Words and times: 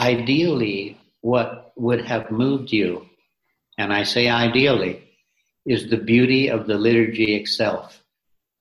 ideally, 0.00 0.98
what 1.20 1.72
would 1.76 2.04
have 2.06 2.30
moved 2.30 2.72
you, 2.72 3.06
and 3.78 3.92
I 3.92 4.02
say 4.02 4.28
ideally, 4.28 5.04
is 5.66 5.90
the 5.90 5.98
beauty 5.98 6.48
of 6.48 6.66
the 6.66 6.78
liturgy 6.78 7.36
itself 7.36 8.02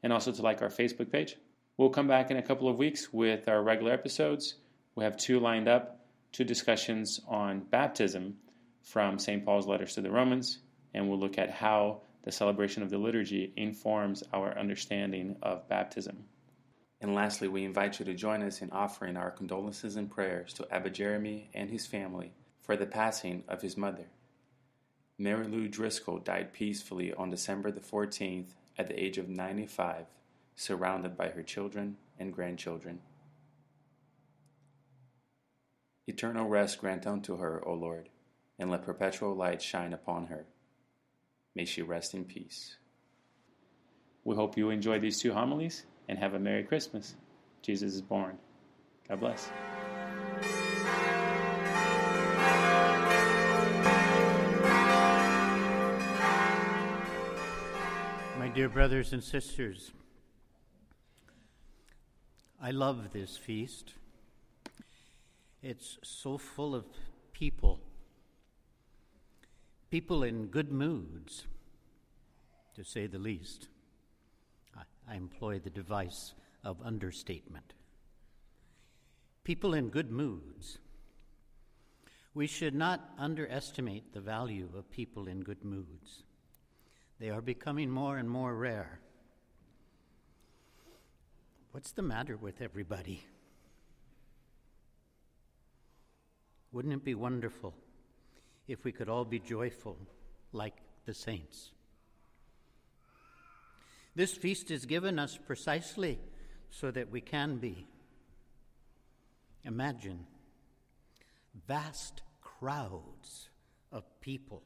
and 0.02 0.12
also 0.12 0.32
to 0.32 0.42
like 0.42 0.62
our 0.62 0.68
Facebook 0.68 1.10
page. 1.10 1.36
We'll 1.76 1.90
come 1.90 2.08
back 2.08 2.30
in 2.30 2.36
a 2.36 2.42
couple 2.42 2.68
of 2.68 2.76
weeks 2.76 3.12
with 3.12 3.48
our 3.48 3.62
regular 3.62 3.92
episodes. 3.92 4.56
We 4.94 5.04
have 5.04 5.16
two 5.16 5.40
lined 5.40 5.68
up 5.68 6.02
two 6.32 6.44
discussions 6.44 7.20
on 7.28 7.60
baptism 7.60 8.34
from 8.82 9.18
St. 9.18 9.44
Paul's 9.44 9.66
letters 9.66 9.94
to 9.94 10.00
the 10.00 10.10
Romans, 10.10 10.58
and 10.94 11.08
we'll 11.08 11.18
look 11.18 11.38
at 11.38 11.50
how 11.50 12.00
the 12.24 12.32
celebration 12.32 12.82
of 12.82 12.90
the 12.90 12.98
liturgy 12.98 13.52
informs 13.56 14.24
our 14.32 14.58
understanding 14.58 15.36
of 15.42 15.68
baptism. 15.68 16.24
And 17.00 17.14
lastly, 17.14 17.48
we 17.48 17.64
invite 17.64 17.98
you 17.98 18.06
to 18.06 18.14
join 18.14 18.42
us 18.42 18.62
in 18.62 18.70
offering 18.70 19.16
our 19.16 19.30
condolences 19.30 19.96
and 19.96 20.10
prayers 20.10 20.52
to 20.54 20.72
Abbot 20.72 20.94
Jeremy 20.94 21.50
and 21.52 21.68
his 21.68 21.86
family 21.86 22.32
for 22.60 22.76
the 22.76 22.86
passing 22.86 23.44
of 23.48 23.60
his 23.60 23.76
mother. 23.76 24.06
Mary 25.18 25.46
Lou 25.46 25.68
Driscoll 25.68 26.18
died 26.18 26.52
peacefully 26.52 27.12
on 27.12 27.30
December 27.30 27.70
the 27.70 27.80
14th 27.80 28.54
at 28.78 28.88
the 28.88 29.02
age 29.02 29.18
of 29.18 29.28
95, 29.28 30.06
surrounded 30.54 31.16
by 31.16 31.28
her 31.28 31.42
children 31.42 31.96
and 32.18 32.32
grandchildren. 32.32 33.00
Eternal 36.06 36.48
rest 36.48 36.80
grant 36.80 37.06
unto 37.06 37.36
her, 37.36 37.62
O 37.66 37.74
Lord, 37.74 38.08
and 38.58 38.70
let 38.70 38.84
perpetual 38.84 39.34
light 39.34 39.62
shine 39.62 39.92
upon 39.92 40.26
her. 40.26 40.46
May 41.54 41.64
she 41.64 41.82
rest 41.82 42.14
in 42.14 42.24
peace. 42.24 42.76
We 44.24 44.36
hope 44.36 44.56
you 44.56 44.70
enjoy 44.70 44.98
these 44.98 45.20
two 45.20 45.32
homilies 45.32 45.84
and 46.08 46.18
have 46.18 46.34
a 46.34 46.38
Merry 46.38 46.64
Christmas. 46.64 47.14
Jesus 47.62 47.94
is 47.94 48.02
born. 48.02 48.38
God 49.08 49.20
bless. 49.20 49.50
Dear 58.54 58.68
brothers 58.68 59.14
and 59.14 59.24
sisters, 59.24 59.92
I 62.60 62.70
love 62.70 63.12
this 63.12 63.38
feast. 63.38 63.94
It's 65.62 65.98
so 66.02 66.36
full 66.36 66.74
of 66.74 66.84
people, 67.32 67.80
people 69.90 70.22
in 70.22 70.48
good 70.48 70.70
moods, 70.70 71.46
to 72.74 72.84
say 72.84 73.06
the 73.06 73.18
least. 73.18 73.68
I, 74.76 74.82
I 75.10 75.16
employ 75.16 75.58
the 75.58 75.70
device 75.70 76.34
of 76.62 76.76
understatement. 76.84 77.72
People 79.44 79.72
in 79.72 79.88
good 79.88 80.10
moods. 80.10 80.78
We 82.34 82.46
should 82.46 82.74
not 82.74 83.12
underestimate 83.18 84.12
the 84.12 84.20
value 84.20 84.68
of 84.76 84.90
people 84.90 85.26
in 85.26 85.40
good 85.40 85.64
moods. 85.64 86.24
They 87.22 87.30
are 87.30 87.40
becoming 87.40 87.88
more 87.88 88.18
and 88.18 88.28
more 88.28 88.52
rare. 88.52 88.98
What's 91.70 91.92
the 91.92 92.02
matter 92.02 92.36
with 92.36 92.60
everybody? 92.60 93.22
Wouldn't 96.72 96.92
it 96.92 97.04
be 97.04 97.14
wonderful 97.14 97.74
if 98.66 98.82
we 98.82 98.90
could 98.90 99.08
all 99.08 99.24
be 99.24 99.38
joyful 99.38 99.96
like 100.52 100.74
the 101.04 101.14
saints? 101.14 101.70
This 104.16 104.34
feast 104.34 104.72
is 104.72 104.84
given 104.84 105.20
us 105.20 105.38
precisely 105.46 106.18
so 106.70 106.90
that 106.90 107.12
we 107.12 107.20
can 107.20 107.58
be. 107.58 107.86
Imagine 109.62 110.26
vast 111.68 112.22
crowds 112.40 113.48
of 113.92 114.02
people, 114.20 114.64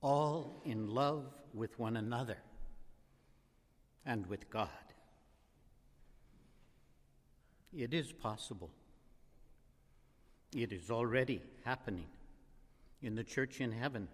all 0.00 0.60
in 0.64 0.88
love 0.88 1.24
with 1.52 1.78
one 1.78 1.96
another 1.96 2.38
and 4.06 4.26
with 4.26 4.48
God. 4.50 4.68
It 7.76 7.92
is 7.92 8.12
possible. 8.12 8.70
It 10.54 10.72
is 10.72 10.90
already 10.90 11.42
happening 11.64 12.06
in 13.02 13.14
the 13.14 13.24
church 13.24 13.60
in 13.60 13.72
heaven, 13.72 14.08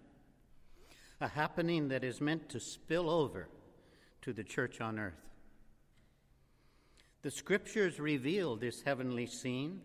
a 1.20 1.28
happening 1.28 1.88
that 1.88 2.02
is 2.02 2.20
meant 2.20 2.48
to 2.50 2.60
spill 2.60 3.08
over 3.08 3.48
to 4.22 4.32
the 4.32 4.42
church 4.42 4.80
on 4.80 4.98
earth. 4.98 5.14
The 7.22 7.30
scriptures 7.30 8.00
reveal 8.00 8.56
this 8.56 8.82
heavenly 8.82 9.26
scene, 9.26 9.80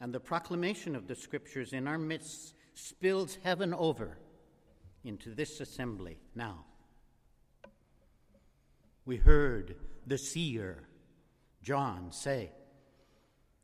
and 0.00 0.14
the 0.14 0.20
proclamation 0.20 0.94
of 0.94 1.08
the 1.08 1.16
scriptures 1.16 1.72
in 1.72 1.88
our 1.88 1.98
midst 1.98 2.54
spills 2.74 3.38
heaven 3.42 3.74
over 3.74 4.16
into 5.04 5.34
this 5.34 5.60
assembly 5.60 6.18
now. 6.34 6.64
We 9.04 9.16
heard 9.16 9.76
the 10.06 10.18
seer, 10.18 10.82
John, 11.62 12.12
say, 12.12 12.50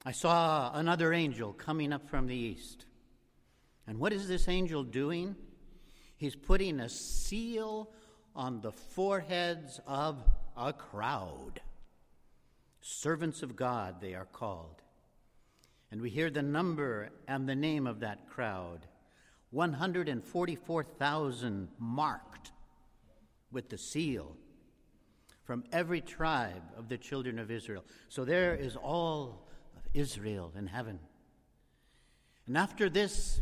I 0.05 0.13
saw 0.13 0.71
another 0.75 1.13
angel 1.13 1.53
coming 1.53 1.93
up 1.93 2.09
from 2.09 2.27
the 2.27 2.37
east. 2.37 2.87
And 3.87 3.99
what 3.99 4.13
is 4.13 4.29
this 4.29 4.49
angel 4.49 4.83
doing? 4.83 5.37
He's 6.17 6.37
putting 6.37 6.81
a 6.81 6.89
seal 6.89 7.91
on 8.35 8.61
the 8.61 8.73
foreheads 8.73 9.81
of 9.87 10.23
a 10.57 10.73
crowd. 10.73 11.61
Servants 12.81 13.43
of 13.43 13.57
God, 13.57 14.01
they 14.01 14.15
are 14.15 14.27
called. 14.27 14.83
And 15.91 16.01
we 16.01 16.11
hear 16.11 16.31
the 16.31 16.43
number 16.43 17.11
and 17.29 17.49
the 17.49 17.55
name 17.55 17.87
of 17.87 18.01
that 18.01 18.29
crowd 18.29 18.87
144,000 19.55 21.69
marked 21.79 22.51
with 23.53 23.69
the 23.69 23.79
seal 23.79 24.37
from 25.45 25.63
every 25.73 26.01
tribe 26.01 26.65
of 26.77 26.89
the 26.89 26.99
children 26.99 27.39
of 27.39 27.53
Israel. 27.53 27.85
So 28.09 28.25
there 28.25 28.57
is 28.57 28.75
all 28.75 29.47
Israel 29.95 30.53
in 30.59 30.67
heaven. 30.67 30.99
And 32.47 32.59
after 32.59 32.91
this, 32.91 33.41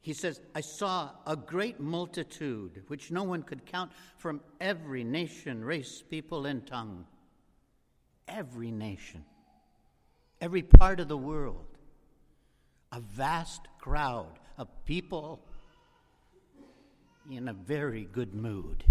he 0.00 0.14
says, 0.14 0.40
I 0.54 0.62
saw 0.62 1.10
a 1.26 1.36
great 1.36 1.80
multitude, 1.80 2.84
which 2.86 3.10
no 3.10 3.24
one 3.24 3.42
could 3.42 3.66
count, 3.66 3.92
from 4.16 4.40
every 4.58 5.04
nation, 5.04 5.62
race, 5.62 6.02
people, 6.08 6.46
and 6.46 6.66
tongue. 6.66 7.04
Every 8.26 8.70
nation, 8.70 9.26
every 10.40 10.62
part 10.62 10.98
of 10.98 11.08
the 11.08 11.18
world. 11.18 11.66
A 12.90 13.00
vast 13.00 13.68
crowd 13.78 14.38
of 14.58 14.68
people 14.84 15.40
in 17.30 17.48
a 17.48 17.52
very 17.52 18.04
good 18.12 18.34
mood. 18.34 18.84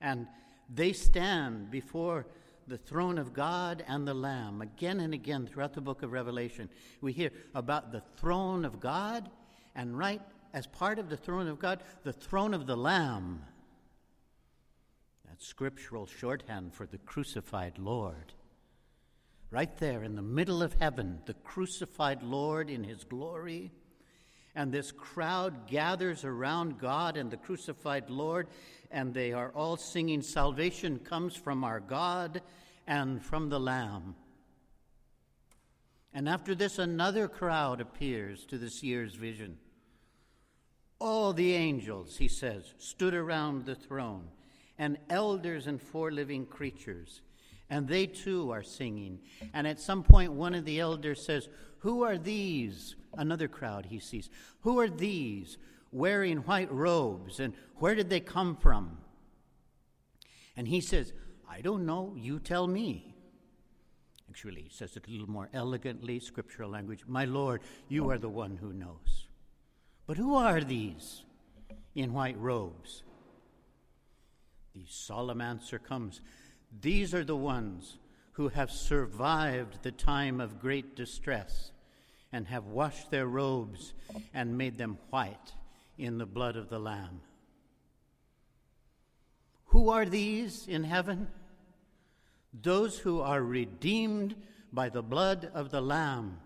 And 0.00 0.26
they 0.72 0.92
stand 0.92 1.70
before 1.70 2.26
the 2.66 2.78
throne 2.78 3.18
of 3.18 3.34
God 3.34 3.84
and 3.86 4.06
the 4.06 4.14
Lamb. 4.14 4.62
Again 4.62 5.00
and 5.00 5.12
again 5.12 5.46
throughout 5.46 5.74
the 5.74 5.80
book 5.80 6.02
of 6.02 6.12
Revelation, 6.12 6.68
we 7.00 7.12
hear 7.12 7.30
about 7.54 7.92
the 7.92 8.02
throne 8.16 8.64
of 8.64 8.80
God, 8.80 9.30
and 9.74 9.98
right 9.98 10.22
as 10.52 10.66
part 10.66 10.98
of 10.98 11.10
the 11.10 11.16
throne 11.16 11.48
of 11.48 11.58
God, 11.58 11.82
the 12.04 12.12
throne 12.12 12.54
of 12.54 12.66
the 12.66 12.76
Lamb. 12.76 13.42
That's 15.28 15.46
scriptural 15.46 16.06
shorthand 16.06 16.74
for 16.74 16.86
the 16.86 16.98
crucified 16.98 17.78
Lord. 17.78 18.32
Right 19.50 19.76
there 19.78 20.02
in 20.02 20.16
the 20.16 20.22
middle 20.22 20.62
of 20.62 20.74
heaven, 20.74 21.20
the 21.26 21.34
crucified 21.34 22.22
Lord 22.22 22.70
in 22.70 22.84
his 22.84 23.04
glory. 23.04 23.72
And 24.54 24.70
this 24.70 24.92
crowd 24.92 25.66
gathers 25.66 26.24
around 26.24 26.78
God 26.78 27.16
and 27.16 27.30
the 27.30 27.36
crucified 27.36 28.08
Lord, 28.08 28.46
and 28.90 29.12
they 29.12 29.32
are 29.32 29.50
all 29.50 29.76
singing, 29.76 30.22
Salvation 30.22 30.98
comes 31.00 31.34
from 31.34 31.64
our 31.64 31.80
God 31.80 32.40
and 32.86 33.22
from 33.22 33.48
the 33.48 33.58
Lamb. 33.58 34.14
And 36.12 36.28
after 36.28 36.54
this, 36.54 36.78
another 36.78 37.26
crowd 37.26 37.80
appears 37.80 38.46
to 38.46 38.58
the 38.58 38.70
seer's 38.70 39.16
vision. 39.16 39.58
All 41.00 41.32
the 41.32 41.54
angels, 41.54 42.16
he 42.16 42.28
says, 42.28 42.72
stood 42.78 43.14
around 43.14 43.66
the 43.66 43.74
throne, 43.74 44.28
and 44.78 44.96
elders 45.10 45.66
and 45.66 45.82
four 45.82 46.12
living 46.12 46.46
creatures. 46.46 47.20
And 47.68 47.88
they 47.88 48.06
too 48.06 48.52
are 48.52 48.62
singing. 48.62 49.18
And 49.52 49.66
at 49.66 49.80
some 49.80 50.04
point, 50.04 50.32
one 50.32 50.54
of 50.54 50.64
the 50.64 50.78
elders 50.78 51.24
says, 51.24 51.48
Who 51.84 52.02
are 52.02 52.16
these? 52.16 52.96
Another 53.12 53.46
crowd 53.46 53.84
he 53.84 53.98
sees. 53.98 54.30
Who 54.62 54.80
are 54.80 54.88
these 54.88 55.58
wearing 55.92 56.38
white 56.38 56.72
robes? 56.72 57.40
And 57.40 57.52
where 57.76 57.94
did 57.94 58.08
they 58.08 58.20
come 58.20 58.56
from? 58.56 58.96
And 60.56 60.66
he 60.66 60.80
says, 60.80 61.12
I 61.46 61.60
don't 61.60 61.84
know. 61.84 62.14
You 62.16 62.38
tell 62.38 62.66
me. 62.66 63.14
Actually, 64.30 64.62
he 64.62 64.70
says 64.70 64.96
it 64.96 65.06
a 65.06 65.10
little 65.10 65.28
more 65.28 65.50
elegantly, 65.52 66.20
scriptural 66.20 66.70
language. 66.70 67.04
My 67.06 67.26
Lord, 67.26 67.60
you 67.88 68.08
are 68.08 68.18
the 68.18 68.30
one 68.30 68.56
who 68.56 68.72
knows. 68.72 69.26
But 70.06 70.16
who 70.16 70.34
are 70.36 70.62
these 70.62 71.22
in 71.94 72.14
white 72.14 72.38
robes? 72.38 73.02
The 74.74 74.86
solemn 74.88 75.42
answer 75.42 75.78
comes 75.78 76.22
These 76.80 77.12
are 77.12 77.24
the 77.24 77.36
ones 77.36 77.98
who 78.32 78.48
have 78.48 78.70
survived 78.70 79.82
the 79.82 79.92
time 79.92 80.40
of 80.40 80.58
great 80.58 80.96
distress 80.96 81.72
and 82.34 82.48
have 82.48 82.66
washed 82.66 83.12
their 83.12 83.28
robes 83.28 83.94
and 84.34 84.58
made 84.58 84.76
them 84.76 84.98
white 85.10 85.52
in 85.96 86.18
the 86.18 86.26
blood 86.26 86.56
of 86.56 86.68
the 86.68 86.80
Lamb. 86.80 87.20
Who 89.66 89.90
are 89.90 90.04
these 90.04 90.66
in 90.66 90.82
heaven? 90.82 91.28
Those 92.52 92.98
who 92.98 93.20
are 93.20 93.40
redeemed 93.40 94.34
by 94.72 94.88
the 94.88 95.02
blood 95.02 95.48
of 95.54 95.70
the 95.70 95.80
Lamb, 95.80 96.38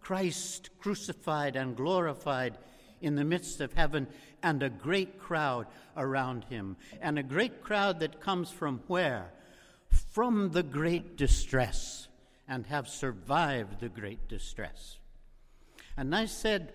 Christ 0.00 0.70
crucified 0.80 1.54
and 1.54 1.76
glorified 1.76 2.56
in 3.02 3.14
the 3.14 3.24
midst 3.24 3.60
of 3.60 3.74
heaven, 3.74 4.06
and 4.42 4.62
a 4.62 4.70
great 4.70 5.18
crowd 5.18 5.66
around 5.98 6.44
him. 6.44 6.78
And 7.02 7.18
a 7.18 7.22
great 7.22 7.62
crowd 7.62 8.00
that 8.00 8.22
comes 8.22 8.50
from 8.50 8.80
where? 8.86 9.32
From 9.90 10.52
the 10.52 10.62
great 10.62 11.18
distress, 11.18 12.08
and 12.48 12.64
have 12.68 12.88
survived 12.88 13.80
the 13.80 13.90
great 13.90 14.28
distress. 14.28 14.96
And 15.96 16.14
I 16.14 16.26
said, 16.26 16.72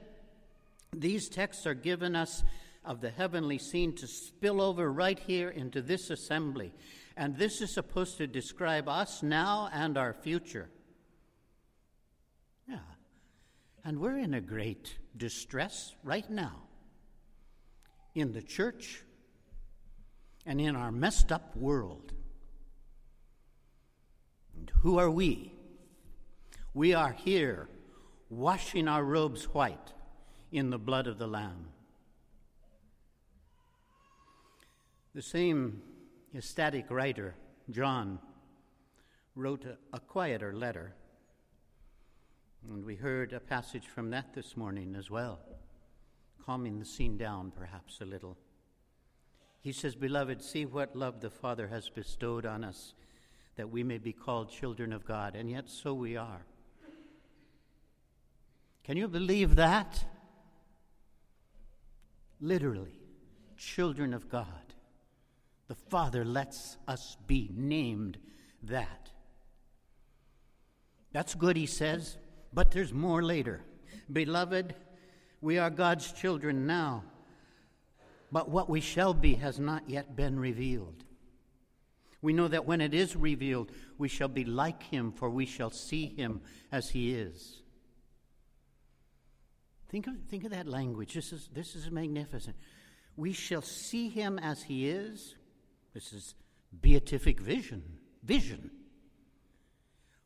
these 0.93 1.29
texts 1.29 1.65
are 1.65 1.73
given 1.73 2.15
us 2.15 2.43
of 2.83 3.01
the 3.01 3.11
heavenly 3.11 3.57
scene 3.57 3.93
to 3.95 4.07
spill 4.07 4.61
over 4.61 4.91
right 4.91 5.19
here 5.19 5.49
into 5.49 5.81
this 5.81 6.09
assembly. 6.09 6.73
And 7.15 7.37
this 7.37 7.61
is 7.61 7.73
supposed 7.73 8.17
to 8.17 8.27
describe 8.27 8.89
us 8.89 9.21
now 9.21 9.69
and 9.71 9.97
our 9.97 10.13
future. 10.13 10.69
Yeah. 12.67 12.79
And 13.85 13.99
we're 13.99 14.17
in 14.17 14.33
a 14.33 14.41
great 14.41 14.97
distress 15.15 15.95
right 16.03 16.29
now 16.29 16.63
in 18.15 18.33
the 18.33 18.41
church 18.41 19.03
and 20.45 20.59
in 20.59 20.75
our 20.75 20.91
messed 20.91 21.31
up 21.31 21.55
world. 21.55 22.11
And 24.57 24.71
who 24.81 24.97
are 24.97 25.11
we? 25.11 25.53
We 26.73 26.93
are 26.93 27.11
here 27.11 27.69
washing 28.31 28.87
our 28.87 29.03
robes 29.03 29.43
white 29.53 29.91
in 30.53 30.69
the 30.69 30.77
blood 30.77 31.05
of 31.05 31.17
the 31.17 31.27
Lamb. 31.27 31.67
The 35.13 35.21
same 35.21 35.81
ecstatic 36.33 36.89
writer, 36.89 37.35
John, 37.69 38.19
wrote 39.35 39.65
a, 39.65 39.77
a, 39.91 39.99
quieter 39.99 40.53
letter. 40.53 40.93
And 42.69 42.85
we 42.85 42.95
heard 42.95 43.33
a 43.33 43.41
passage 43.41 43.87
from 43.87 44.09
that 44.11 44.33
this 44.33 44.55
morning 44.55 44.95
as 44.97 45.11
well, 45.11 45.39
calming 46.45 46.79
the 46.79 46.85
scene 46.85 47.17
down 47.17 47.51
perhaps 47.51 47.99
a 47.99 48.05
little. 48.05 48.37
He 49.59 49.73
says, 49.73 49.93
Beloved, 49.93 50.41
see 50.41 50.65
what 50.65 50.95
love 50.95 51.19
the 51.19 51.29
Father 51.29 51.67
has 51.67 51.89
bestowed 51.89 52.45
on 52.45 52.63
us, 52.63 52.93
that 53.57 53.69
we 53.69 53.83
may 53.83 53.97
be 53.97 54.13
called 54.13 54.49
children 54.49 54.93
of 54.93 55.03
God, 55.03 55.35
and 55.35 55.49
yet 55.49 55.69
so 55.69 55.93
we 55.93 56.15
are. 56.15 56.45
Can 58.83 58.97
you 58.97 59.07
believe 59.07 59.55
that? 59.55 60.03
Literally, 62.39 62.99
children 63.57 64.13
of 64.13 64.29
God. 64.29 64.45
The 65.67 65.75
Father 65.75 66.25
lets 66.25 66.77
us 66.87 67.17
be 67.27 67.49
named 67.53 68.17
that. 68.63 69.11
That's 71.13 71.35
good, 71.35 71.55
he 71.55 71.65
says, 71.65 72.17
but 72.53 72.71
there's 72.71 72.93
more 72.93 73.21
later. 73.21 73.61
Beloved, 74.11 74.75
we 75.41 75.57
are 75.57 75.69
God's 75.69 76.11
children 76.11 76.65
now, 76.65 77.03
but 78.31 78.49
what 78.49 78.69
we 78.69 78.81
shall 78.81 79.13
be 79.13 79.35
has 79.35 79.59
not 79.59 79.89
yet 79.89 80.15
been 80.15 80.39
revealed. 80.39 81.03
We 82.21 82.33
know 82.33 82.47
that 82.47 82.65
when 82.65 82.81
it 82.81 82.93
is 82.93 83.15
revealed, 83.15 83.71
we 83.97 84.07
shall 84.07 84.27
be 84.27 84.45
like 84.45 84.83
him, 84.83 85.11
for 85.11 85.29
we 85.29 85.45
shall 85.45 85.71
see 85.71 86.07
him 86.07 86.41
as 86.71 86.89
he 86.89 87.13
is. 87.13 87.60
Think 89.91 90.07
of, 90.07 90.13
think 90.29 90.45
of 90.45 90.51
that 90.51 90.67
language. 90.67 91.13
This 91.13 91.33
is, 91.33 91.49
this 91.53 91.75
is 91.75 91.91
magnificent. 91.91 92.55
We 93.17 93.33
shall 93.33 93.61
see 93.61 94.07
him 94.07 94.39
as 94.39 94.63
he 94.63 94.87
is. 94.87 95.35
This 95.93 96.13
is 96.13 96.33
beatific 96.81 97.41
vision. 97.41 97.83
Vision. 98.23 98.71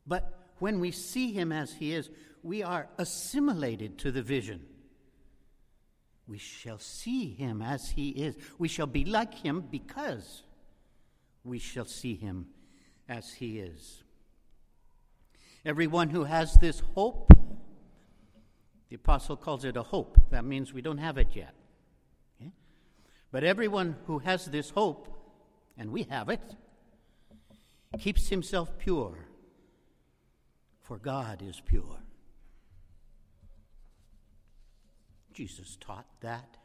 But 0.06 0.32
when 0.60 0.78
we 0.78 0.92
see 0.92 1.32
him 1.32 1.50
as 1.50 1.72
he 1.72 1.92
is, 1.92 2.08
we 2.44 2.62
are 2.62 2.88
assimilated 2.96 3.98
to 3.98 4.12
the 4.12 4.22
vision. 4.22 4.64
We 6.28 6.38
shall 6.38 6.78
see 6.78 7.34
him 7.34 7.60
as 7.60 7.90
he 7.90 8.10
is. 8.10 8.36
We 8.58 8.68
shall 8.68 8.86
be 8.86 9.04
like 9.04 9.34
him 9.34 9.64
because 9.68 10.44
we 11.42 11.58
shall 11.58 11.86
see 11.86 12.14
him 12.14 12.46
as 13.08 13.32
he 13.32 13.58
is. 13.58 14.04
Everyone 15.64 16.10
who 16.10 16.22
has 16.22 16.54
this 16.54 16.78
hope 16.94 17.35
the 18.88 18.96
apostle 18.96 19.36
calls 19.36 19.64
it 19.64 19.76
a 19.76 19.82
hope. 19.82 20.18
That 20.30 20.44
means 20.44 20.72
we 20.72 20.82
don't 20.82 20.98
have 20.98 21.18
it 21.18 21.28
yet. 21.34 21.54
Okay? 22.40 22.52
But 23.32 23.44
everyone 23.44 23.96
who 24.06 24.20
has 24.20 24.46
this 24.46 24.70
hope, 24.70 25.08
and 25.76 25.90
we 25.90 26.04
have 26.04 26.28
it, 26.28 26.54
keeps 27.98 28.28
himself 28.28 28.78
pure, 28.78 29.26
for 30.82 30.98
God 30.98 31.42
is 31.42 31.60
pure. 31.64 31.98
Jesus 35.32 35.76
taught 35.80 36.06
that. 36.20 36.56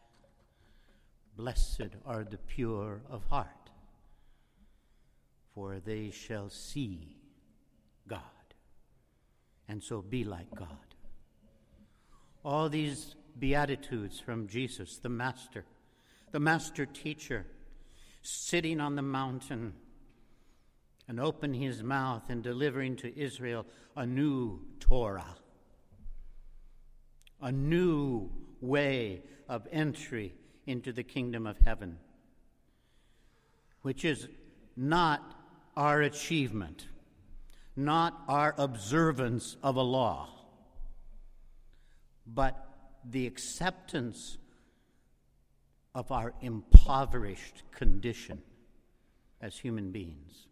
Blessed 1.36 1.96
are 2.06 2.24
the 2.24 2.38
pure 2.38 3.02
of 3.10 3.24
heart, 3.26 3.70
for 5.56 5.80
they 5.80 6.12
shall 6.12 6.50
see 6.50 7.16
God, 8.08 8.20
and 9.68 9.82
so 9.82 10.02
be 10.02 10.24
like 10.24 10.54
God 10.54 10.91
all 12.44 12.70
these 12.70 13.16
beatitudes 13.38 14.20
from 14.20 14.48
Jesus, 14.48 14.98
the 14.98 15.10
Master, 15.10 15.66
the 16.32 16.40
Master 16.40 16.86
teacher, 16.86 17.46
sitting 18.22 18.80
on 18.80 18.96
the 18.96 19.02
mountain 19.02 19.74
and 21.08 21.20
opening 21.20 21.62
his 21.62 21.84
mouth 21.84 22.30
and 22.30 22.44
delivering 22.44 22.96
to 22.98 23.20
Israel 23.20 23.66
a 23.96 24.06
new 24.06 24.62
Torah, 24.80 25.36
a 27.42 27.52
new 27.52 28.30
way 28.60 29.22
of 29.50 29.68
entry 29.72 30.34
into 30.66 30.94
the 30.94 31.04
kingdom 31.04 31.48
of 31.48 31.58
heaven, 31.66 31.98
which 33.82 34.06
is 34.06 34.28
not 34.78 35.36
our 35.76 36.02
achievement, 36.02 36.88
not 37.76 38.22
our 38.28 38.54
observance 38.58 39.58
of 39.64 39.76
a 39.76 39.82
law 39.82 40.41
but 42.34 42.68
the 43.04 43.28
acceptance 43.28 44.38
of 45.94 46.12
our 46.12 46.34
impoverished 46.42 47.64
condition 47.72 48.42
as 49.42 49.58
human 49.58 49.92
beings. 49.92 50.48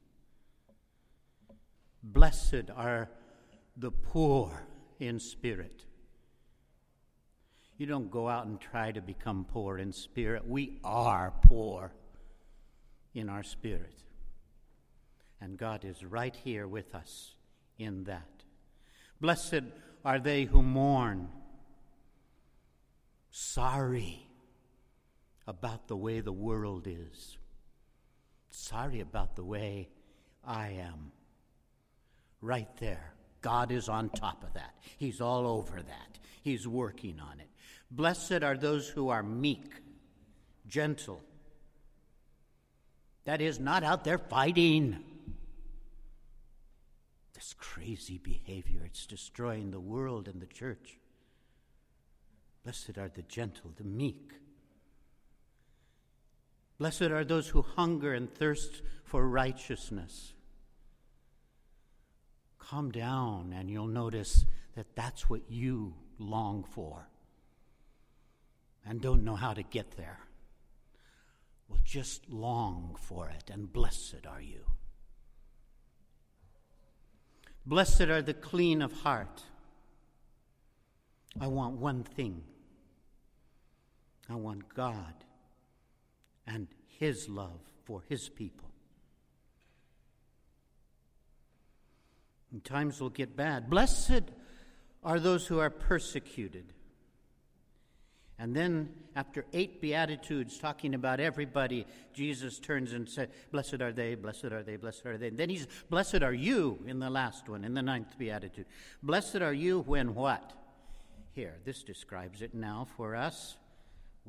Blessed 2.04 2.70
are 2.76 3.10
the 3.78 3.92
poor 3.92 4.64
in 5.00 5.20
spirit. 5.20 5.86
You 7.78 7.86
don't 7.86 8.12
go 8.12 8.28
out 8.28 8.46
and 8.46 8.60
try 8.60 8.92
to 8.92 9.02
become 9.02 9.46
poor 9.46 9.78
in 9.78 9.94
spirit. 9.94 10.46
We 10.46 10.80
are 10.84 11.34
poor 11.44 11.94
in 13.14 13.30
our 13.30 13.44
spirit. 13.44 13.96
And 15.40 15.58
God 15.58 15.86
is 15.86 16.04
right 16.04 16.36
here 16.36 16.68
with 16.68 16.94
us 16.94 17.36
in 17.78 18.04
that. 18.04 18.44
Blessed 19.22 19.64
are 20.04 20.20
they 20.20 20.44
who 20.44 20.62
mourn, 20.62 21.30
sorry 23.32 24.28
about 25.48 25.88
the 25.88 25.96
way 25.96 26.20
the 26.20 26.32
world 26.32 26.88
is, 26.88 27.38
sorry 28.50 29.00
about 29.00 29.36
the 29.36 29.44
way 29.44 29.90
I 30.46 30.70
am. 30.70 31.12
Right 32.42 32.70
there. 32.78 33.14
God 33.42 33.72
is 33.72 33.90
on 33.90 34.10
top 34.10 34.44
of 34.44 34.54
that. 34.54 34.76
He's 34.98 35.22
all 35.22 35.48
over 35.48 35.82
that. 35.82 36.20
He's 36.42 36.68
working 36.68 37.20
on 37.20 37.40
it. 37.40 37.50
Blessed 37.92 38.44
are 38.44 38.58
those 38.58 38.88
who 38.88 39.10
are 39.10 39.24
meek, 39.24 39.72
gentle. 40.68 41.22
That 43.26 43.42
is, 43.42 43.60
not 43.60 43.84
out 43.84 44.04
there 44.04 44.18
fighting. 44.18 45.04
This 47.34 47.54
crazy 47.58 48.18
behavior, 48.18 48.82
it's 48.86 49.06
destroying 49.06 49.72
the 49.72 49.80
world 49.80 50.28
and 50.28 50.42
the 50.42 50.48
church. 50.48 50.98
Blessed 52.70 53.00
are 53.00 53.10
the 53.10 53.24
gentle, 53.24 53.72
the 53.78 53.84
meek. 53.84 54.32
Blessed 56.78 57.02
are 57.02 57.24
those 57.24 57.48
who 57.48 57.64
hunger 57.64 58.14
and 58.14 58.32
thirst 58.32 58.84
for 59.06 59.28
righteousness. 59.28 60.34
Calm 62.60 62.92
down, 62.92 63.56
and 63.58 63.72
you'll 63.72 63.88
notice 63.88 64.46
that 64.76 64.96
that's 64.96 65.32
what 65.32 65.42
you 65.50 65.96
long 66.20 66.64
for 66.64 67.08
and 68.86 69.02
don't 69.02 69.24
know 69.24 69.36
how 69.36 69.56
to 69.56 69.64
get 69.64 69.98
there. 69.98 70.20
Well, 71.70 71.80
just 71.84 72.30
long 72.30 72.96
for 73.02 73.30
it, 73.30 73.50
and 73.52 73.74
blessed 73.74 74.28
are 74.30 74.42
you. 74.42 74.64
Blessed 77.66 78.02
are 78.02 78.22
the 78.22 78.36
clean 78.36 78.84
of 78.84 78.94
heart. 78.94 79.42
I 81.42 81.48
want 81.48 81.78
one 81.78 82.04
thing 82.04 82.44
I 84.30 84.36
want 84.36 84.74
God 84.74 85.14
and 86.46 86.68
His 87.00 87.28
love 87.28 87.60
for 87.86 88.04
His 88.08 88.30
people. 88.30 88.70
And 92.52 92.64
times 92.64 93.00
will 93.00 93.10
get 93.10 93.36
bad. 93.36 93.70
Blessed 93.70 94.24
are 95.04 95.20
those 95.20 95.48
who 95.48 95.60
are 95.60 95.70
persecuted 95.70 96.74
and 98.40 98.56
then, 98.56 98.90
after 99.18 99.46
eight 99.52 99.82
Beatitudes 99.82 100.58
talking 100.58 100.96
about 100.96 101.20
everybody, 101.20 101.86
Jesus 102.14 102.58
turns 102.58 102.94
and 102.94 103.08
says, 103.08 103.28
Blessed 103.52 103.82
are 103.82 103.92
they, 103.92 104.16
blessed 104.16 104.46
are 104.46 104.64
they, 104.64 104.78
blessed 104.78 105.06
are 105.06 105.18
they. 105.18 105.28
And 105.28 105.38
then 105.38 105.50
he's, 105.50 105.68
Blessed 105.90 106.24
are 106.24 106.34
you 106.34 106.80
in 106.88 107.00
the 107.00 107.10
last 107.10 107.50
one, 107.50 107.66
in 107.66 107.74
the 107.74 107.82
ninth 107.82 108.18
Beatitude. 108.18 108.66
Blessed 109.04 109.42
are 109.42 109.54
you 109.54 109.82
when 109.82 110.16
what? 110.16 110.54
Here, 111.34 111.58
this 111.66 111.84
describes 111.84 112.42
it 112.42 112.54
now 112.54 112.88
for 112.96 113.14
us. 113.14 113.58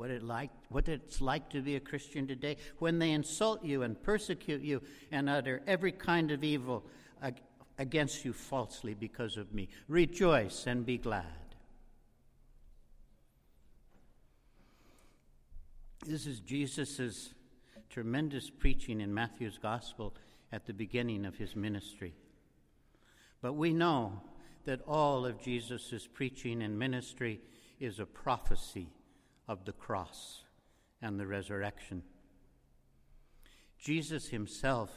What, 0.00 0.08
it 0.08 0.22
like, 0.22 0.48
what 0.70 0.88
it's 0.88 1.20
like 1.20 1.50
to 1.50 1.60
be 1.60 1.76
a 1.76 1.80
Christian 1.80 2.26
today. 2.26 2.56
When 2.78 2.98
they 2.98 3.10
insult 3.10 3.62
you 3.62 3.82
and 3.82 4.02
persecute 4.02 4.62
you 4.62 4.80
and 5.12 5.28
utter 5.28 5.60
every 5.66 5.92
kind 5.92 6.30
of 6.30 6.42
evil 6.42 6.86
against 7.76 8.24
you 8.24 8.32
falsely 8.32 8.94
because 8.94 9.36
of 9.36 9.52
me, 9.52 9.68
rejoice 9.88 10.66
and 10.66 10.86
be 10.86 10.96
glad. 10.96 11.26
This 16.06 16.26
is 16.26 16.40
Jesus' 16.40 17.34
tremendous 17.90 18.48
preaching 18.48 19.02
in 19.02 19.12
Matthew's 19.12 19.58
gospel 19.58 20.14
at 20.50 20.64
the 20.64 20.72
beginning 20.72 21.26
of 21.26 21.36
his 21.36 21.54
ministry. 21.54 22.14
But 23.42 23.52
we 23.52 23.74
know 23.74 24.22
that 24.64 24.80
all 24.88 25.26
of 25.26 25.42
Jesus' 25.42 26.08
preaching 26.10 26.62
and 26.62 26.78
ministry 26.78 27.42
is 27.78 28.00
a 28.00 28.06
prophecy 28.06 28.88
of 29.50 29.64
the 29.64 29.72
cross 29.72 30.44
and 31.02 31.18
the 31.18 31.26
resurrection. 31.26 32.04
Jesus 33.80 34.28
himself 34.28 34.90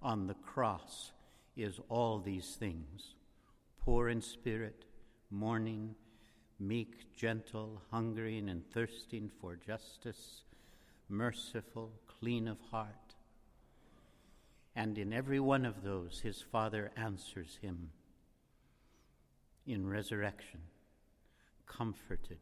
on 0.00 0.26
the 0.26 0.34
cross 0.34 1.12
is 1.58 1.78
all 1.90 2.18
these 2.18 2.56
things 2.58 3.14
poor 3.84 4.08
in 4.08 4.22
spirit, 4.22 4.86
mourning, 5.28 5.94
meek, 6.58 7.12
gentle, 7.14 7.82
hungering 7.90 8.48
and 8.48 8.64
thirsting 8.70 9.30
for 9.40 9.56
justice, 9.56 10.44
merciful, 11.08 11.90
clean 12.06 12.48
of 12.48 12.58
heart. 12.70 13.16
And 14.74 14.96
in 14.96 15.12
every 15.12 15.40
one 15.40 15.66
of 15.66 15.82
those, 15.82 16.20
his 16.22 16.40
Father 16.40 16.92
answers 16.96 17.58
him 17.60 17.90
in 19.66 19.86
resurrection, 19.86 20.60
comforted, 21.66 22.38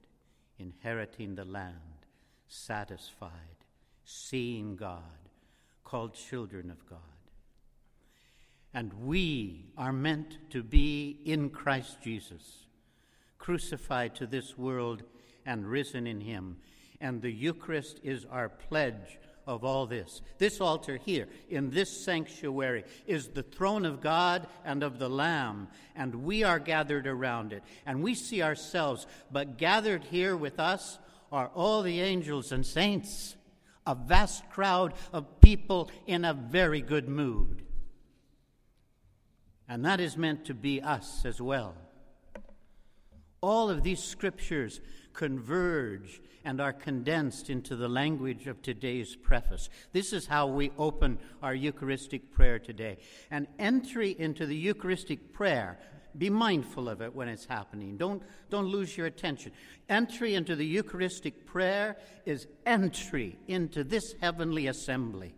inheriting 0.60 1.34
the 1.34 1.44
land, 1.44 2.06
satisfied, 2.46 3.30
seeing 4.04 4.76
God, 4.76 5.02
called 5.82 6.14
children 6.14 6.70
of 6.70 6.86
God. 6.88 6.98
And 8.72 8.92
we 9.04 9.72
are 9.76 9.92
meant 9.92 10.38
to 10.50 10.62
be 10.62 11.18
in 11.24 11.50
Christ 11.50 11.98
Jesus 12.04 12.66
crucified 13.40 14.14
to 14.14 14.26
this 14.26 14.56
world 14.56 15.02
and 15.44 15.66
risen 15.66 16.06
in 16.06 16.20
him. 16.20 16.58
And 17.00 17.20
the 17.20 17.32
Eucharist 17.32 17.98
is 18.04 18.24
our 18.26 18.48
pledge 18.48 19.18
of 19.50 19.64
all 19.64 19.84
this. 19.84 20.22
This 20.38 20.60
altar 20.60 20.96
here, 20.96 21.26
in 21.48 21.70
this 21.70 22.04
sanctuary, 22.04 22.84
is 23.04 23.28
the 23.28 23.42
throne 23.42 23.84
of 23.84 24.00
God 24.00 24.46
and 24.64 24.84
of 24.84 25.00
the 25.00 25.10
Lamb, 25.10 25.66
and 25.96 26.24
we 26.24 26.44
are 26.44 26.60
gathered 26.60 27.08
around 27.08 27.52
it. 27.52 27.64
And 27.84 28.00
we 28.00 28.14
see 28.14 28.42
ourselves, 28.42 29.08
but 29.32 29.58
gathered 29.58 30.04
here 30.04 30.36
with 30.36 30.60
us 30.60 31.00
are 31.32 31.50
all 31.52 31.82
the 31.82 32.00
angels 32.00 32.52
and 32.52 32.64
saints, 32.64 33.34
a 33.86 33.96
vast 33.96 34.48
crowd 34.50 34.94
of 35.12 35.40
people 35.40 35.90
in 36.06 36.24
a 36.24 36.32
very 36.32 36.80
good 36.80 37.08
mood. 37.08 37.64
And 39.68 39.84
that 39.84 39.98
is 39.98 40.16
meant 40.16 40.44
to 40.44 40.54
be 40.54 40.80
us 40.80 41.24
as 41.24 41.40
well. 41.40 41.74
All 43.40 43.68
of 43.68 43.82
these 43.82 44.02
scriptures 44.02 44.80
converge 45.12 46.20
and 46.44 46.60
are 46.60 46.72
condensed 46.72 47.50
into 47.50 47.76
the 47.76 47.88
language 47.88 48.46
of 48.46 48.62
today's 48.62 49.16
preface. 49.16 49.68
This 49.92 50.12
is 50.12 50.26
how 50.26 50.46
we 50.46 50.72
open 50.78 51.18
our 51.42 51.54
Eucharistic 51.54 52.32
prayer 52.32 52.58
today. 52.58 52.98
An 53.30 53.46
entry 53.58 54.16
into 54.18 54.46
the 54.46 54.56
Eucharistic 54.56 55.32
prayer, 55.32 55.78
be 56.16 56.30
mindful 56.30 56.88
of 56.88 57.00
it 57.02 57.14
when 57.14 57.28
it's 57.28 57.46
happening. 57.46 57.96
Don't, 57.96 58.22
don't 58.48 58.66
lose 58.66 58.96
your 58.96 59.06
attention. 59.06 59.52
Entry 59.88 60.34
into 60.34 60.56
the 60.56 60.66
Eucharistic 60.66 61.46
prayer 61.46 61.96
is 62.26 62.46
entry 62.66 63.38
into 63.46 63.84
this 63.84 64.14
heavenly 64.20 64.66
assembly 64.66 65.34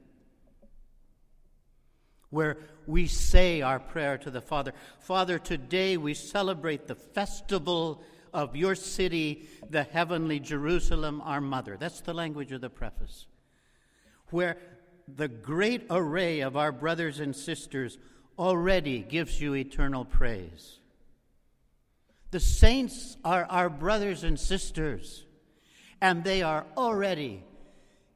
where 2.32 2.56
we 2.87 3.06
say 3.06 3.61
our 3.61 3.78
prayer 3.78 4.16
to 4.16 4.30
the 4.30 4.40
Father 4.40 4.73
Father, 5.00 5.38
today 5.38 5.97
we 5.99 6.14
celebrate 6.14 6.87
the 6.88 6.94
festival 6.94 8.02
of 8.32 8.56
your 8.56 8.74
city, 8.74 9.48
the 9.68 9.82
heavenly 9.82 10.40
Jerusalem, 10.40 11.20
our 11.24 11.40
mother. 11.40 11.76
That's 11.78 12.00
the 12.00 12.14
language 12.14 12.52
of 12.52 12.60
the 12.60 12.70
preface. 12.70 13.26
Where 14.30 14.56
the 15.08 15.28
great 15.28 15.86
array 15.90 16.40
of 16.40 16.56
our 16.56 16.72
brothers 16.72 17.20
and 17.20 17.34
sisters 17.34 17.98
already 18.38 19.00
gives 19.00 19.40
you 19.40 19.54
eternal 19.54 20.04
praise. 20.04 20.78
The 22.30 22.40
saints 22.40 23.16
are 23.24 23.44
our 23.44 23.68
brothers 23.68 24.24
and 24.24 24.40
sisters, 24.40 25.26
and 26.00 26.24
they 26.24 26.42
are 26.42 26.64
already 26.76 27.44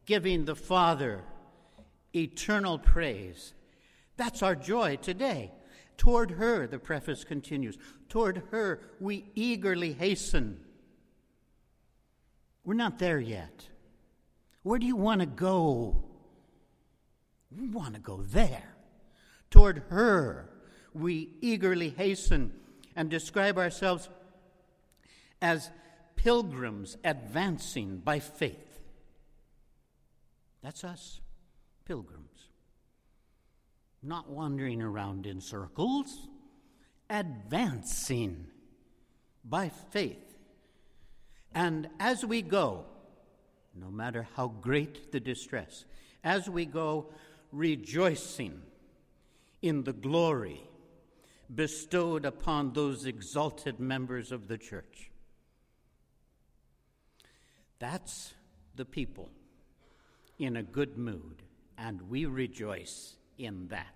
giving 0.07 0.45
the 0.45 0.57
Father 0.57 1.23
eternal 2.15 2.79
praise 2.79 3.53
that's 4.17 4.43
our 4.43 4.55
joy 4.55 4.97
today. 4.97 5.53
Toward 5.97 6.33
her, 6.33 6.67
the 6.67 6.79
preface 6.79 7.25
continues, 7.25 7.79
toward 8.09 8.43
her 8.51 8.81
we 9.01 9.25
eagerly 9.35 9.93
hasten. 9.93 10.61
We're 12.65 12.75
not 12.75 12.99
there 12.99 13.21
yet. 13.21 13.69
Where 14.63 14.79
do 14.79 14.87
you 14.87 14.97
want 14.97 15.21
to 15.21 15.27
go? 15.27 16.03
We 17.57 17.69
want 17.69 17.95
to 17.95 18.01
go 18.01 18.23
there. 18.23 18.75
Toward 19.51 19.85
her 19.91 20.51
we 20.93 21.31
eagerly 21.41 21.91
hasten 21.91 22.53
and 22.95 23.11
describe 23.11 23.59
ourselves 23.59 24.09
as 25.41 25.71
pilgrims 26.17 26.97
advancing 27.05 27.99
by 27.99 28.19
faith. 28.19 28.81
That's 30.63 30.83
us, 30.83 31.21
pilgrims 31.85 32.27
not 34.07 34.31
wandering 34.31 34.81
around 34.81 35.27
in 35.27 35.41
circles, 35.41 36.29
advancing 37.09 38.47
by 39.45 39.71
faith. 39.91 40.37
And 41.55 41.89
as 41.99 42.25
we 42.25 42.43
go, 42.43 42.85
no 43.75 43.91
matter 43.91 44.27
how 44.37 44.49
great 44.49 45.13
the 45.13 45.21
distress, 45.21 45.85
as 46.25 46.49
we 46.49 46.65
go 46.67 47.13
rejoicing 47.53 48.61
in 49.63 49.85
the 49.85 49.93
glory 49.93 50.61
bestowed 51.55 52.25
upon 52.25 52.73
those 52.73 53.07
exalted 53.07 53.79
members 53.79 54.33
of 54.33 54.49
the 54.49 54.59
church. 54.59 55.11
That's 57.79 58.35
the 58.75 58.85
people 58.85 59.31
in 60.39 60.57
a 60.57 60.63
good 60.63 60.99
mood, 60.99 61.43
and 61.79 62.03
we 62.03 62.27
rejoice 62.27 63.17
in 63.39 63.69
that. 63.69 63.96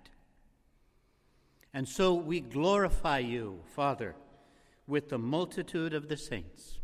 And 1.72 1.88
so 1.88 2.14
we 2.14 2.40
glorify 2.40 3.18
you, 3.18 3.60
Father, 3.74 4.16
with 4.86 5.08
the 5.08 5.18
multitude 5.18 5.94
of 5.94 6.08
the 6.08 6.16
saints. 6.16 6.78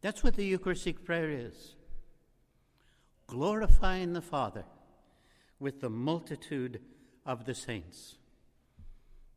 That's 0.00 0.24
what 0.24 0.34
the 0.34 0.44
Eucharistic 0.44 1.04
prayer 1.04 1.30
is 1.30 1.76
glorifying 3.26 4.12
the 4.12 4.22
Father 4.22 4.64
with 5.58 5.80
the 5.80 5.90
multitude 5.90 6.80
of 7.24 7.44
the 7.44 7.54
saints. 7.54 8.16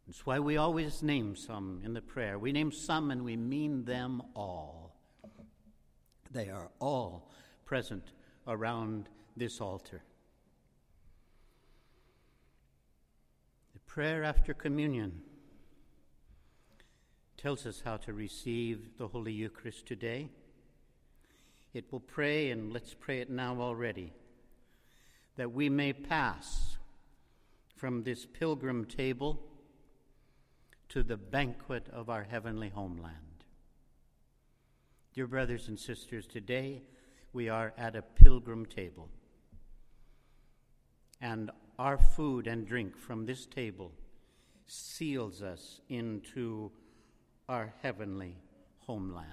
That's 0.05 0.25
why 0.25 0.39
we 0.39 0.57
always 0.57 1.03
name 1.03 1.35
some 1.35 1.81
in 1.83 1.93
the 1.93 2.01
prayer. 2.01 2.38
We 2.39 2.51
name 2.51 2.71
some 2.71 3.11
and 3.11 3.23
we 3.23 3.35
mean 3.35 3.85
them 3.85 4.21
all. 4.35 4.95
They 6.31 6.49
are 6.49 6.69
all 6.79 7.31
present 7.65 8.11
around 8.47 9.09
this 9.35 9.61
altar. 9.61 10.03
Prayer 13.89 14.24
after 14.24 14.53
communion 14.53 15.19
tells 17.38 17.65
us 17.65 17.81
how 17.84 17.98
to 17.98 18.13
receive 18.13 18.98
the 19.00 19.08
Holy 19.08 19.34
Eucharist 19.34 19.88
today. 19.88 20.29
It 21.74 21.91
will 21.91 22.00
pray, 22.00 22.51
and 22.51 22.72
let's 22.72 22.93
pray 22.93 23.19
it 23.19 23.31
now 23.31 23.60
already, 23.60 24.13
that 25.38 25.51
we 25.51 25.69
may 25.69 25.91
pass 25.91 26.77
from 27.75 28.03
this 28.03 28.27
pilgrim 28.27 28.86
table 28.86 29.41
to 30.89 31.01
the 31.01 31.17
banquet 31.17 31.88
of 31.91 32.12
our 32.12 32.24
heavenly 32.24 32.69
homeland. 32.69 33.43
Dear 35.15 35.25
brothers 35.25 35.67
and 35.67 35.79
sisters, 35.79 36.27
today 36.27 36.84
we 37.34 37.50
are 37.50 37.74
at 37.75 37.96
a 37.96 38.03
pilgrim 38.03 38.67
table. 38.67 39.10
And 41.19 41.50
our 41.79 41.98
food 41.98 42.45
and 42.45 42.67
drink 42.67 42.98
from 42.98 43.25
this 43.25 43.45
table 43.45 43.93
seals 44.67 45.41
us 45.41 45.79
into 45.88 46.69
our 47.48 47.74
heavenly 47.81 48.36
homeland. 48.79 49.25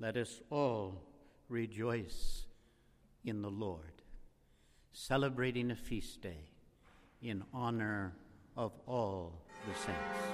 Let 0.00 0.16
us 0.16 0.40
all 0.50 1.02
rejoice 1.50 2.46
in 3.26 3.42
the 3.42 3.50
Lord, 3.50 4.02
celebrating 4.92 5.70
a 5.70 5.76
feast 5.76 6.22
day 6.22 6.48
in 7.20 7.44
honor 7.52 8.14
of 8.56 8.72
all 8.86 9.34
the 9.68 9.74
saints. 9.78 10.32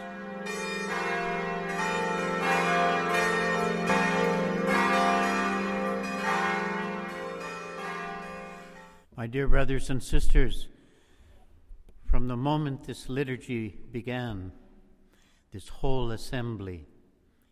My 9.19 9.27
dear 9.27 9.49
brothers 9.49 9.91
and 9.91 10.01
sisters, 10.01 10.69
from 12.05 12.29
the 12.29 12.37
moment 12.37 12.85
this 12.85 13.09
liturgy 13.09 13.75
began, 13.91 14.53
this 15.53 15.67
whole 15.67 16.13
assembly 16.13 16.87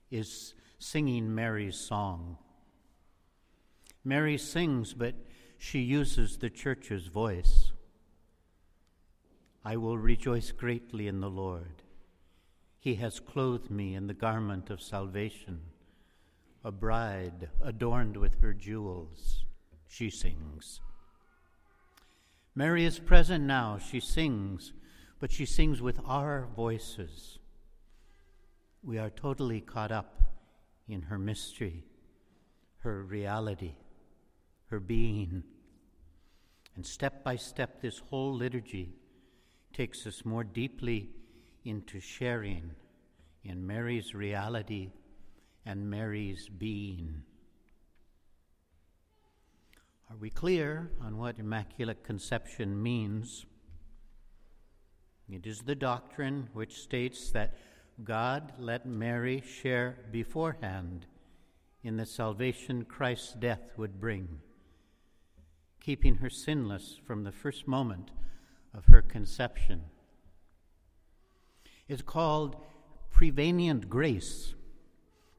is 0.08 0.54
singing 0.78 1.34
Mary's 1.34 1.76
song. 1.76 2.38
Mary 4.04 4.38
sings, 4.38 4.94
but 4.94 5.16
she 5.58 5.80
uses 5.80 6.36
the 6.36 6.50
church's 6.50 7.08
voice. 7.08 7.72
I 9.64 9.76
will 9.76 9.98
rejoice 9.98 10.52
greatly 10.52 11.08
in 11.08 11.18
the 11.18 11.28
Lord. 11.28 11.82
He 12.78 12.94
has 12.94 13.18
clothed 13.18 13.72
me 13.72 13.96
in 13.96 14.06
the 14.06 14.14
garment 14.14 14.70
of 14.70 14.80
salvation, 14.80 15.62
a 16.64 16.70
bride 16.70 17.48
adorned 17.60 18.16
with 18.18 18.40
her 18.40 18.52
jewels. 18.52 19.44
She 19.88 20.10
sings. 20.10 20.80
Mary 22.58 22.86
is 22.86 22.98
present 22.98 23.44
now. 23.44 23.76
She 23.76 24.00
sings, 24.00 24.72
but 25.20 25.30
she 25.30 25.44
sings 25.44 25.82
with 25.82 26.00
our 26.06 26.48
voices. 26.56 27.38
We 28.82 28.96
are 28.96 29.10
totally 29.10 29.60
caught 29.60 29.92
up 29.92 30.22
in 30.88 31.02
her 31.02 31.18
mystery, 31.18 31.84
her 32.78 33.02
reality, 33.02 33.74
her 34.70 34.80
being. 34.80 35.42
And 36.74 36.86
step 36.86 37.22
by 37.22 37.36
step, 37.36 37.82
this 37.82 37.98
whole 37.98 38.32
liturgy 38.32 38.94
takes 39.74 40.06
us 40.06 40.24
more 40.24 40.44
deeply 40.44 41.10
into 41.62 42.00
sharing 42.00 42.70
in 43.44 43.66
Mary's 43.66 44.14
reality 44.14 44.92
and 45.66 45.90
Mary's 45.90 46.48
being. 46.48 47.22
Are 50.08 50.16
we 50.16 50.30
clear 50.30 50.92
on 51.00 51.18
what 51.18 51.40
Immaculate 51.40 52.04
Conception 52.04 52.80
means? 52.80 53.44
It 55.28 55.46
is 55.46 55.62
the 55.62 55.74
doctrine 55.74 56.48
which 56.52 56.80
states 56.80 57.30
that 57.32 57.56
God 58.04 58.52
let 58.56 58.86
Mary 58.86 59.42
share 59.42 59.98
beforehand 60.12 61.06
in 61.82 61.96
the 61.96 62.06
salvation 62.06 62.84
Christ's 62.84 63.32
death 63.32 63.72
would 63.76 64.00
bring, 64.00 64.28
keeping 65.80 66.16
her 66.16 66.30
sinless 66.30 67.00
from 67.04 67.24
the 67.24 67.32
first 67.32 67.66
moment 67.66 68.12
of 68.72 68.84
her 68.84 69.02
conception. 69.02 69.82
It's 71.88 72.02
called 72.02 72.56
prevenient 73.10 73.88
grace 73.88 74.54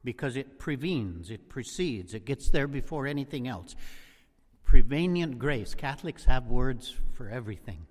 because 0.04 0.36
it 0.36 0.58
prevenes, 0.58 1.30
it 1.30 1.48
precedes, 1.48 2.12
it 2.12 2.26
gets 2.26 2.50
there 2.50 2.68
before 2.68 3.06
anything 3.06 3.48
else. 3.48 3.74
Prevenient 4.68 5.38
grace. 5.38 5.74
Catholics 5.74 6.26
have 6.26 6.48
words 6.48 6.94
for 7.14 7.30
everything. 7.30 7.86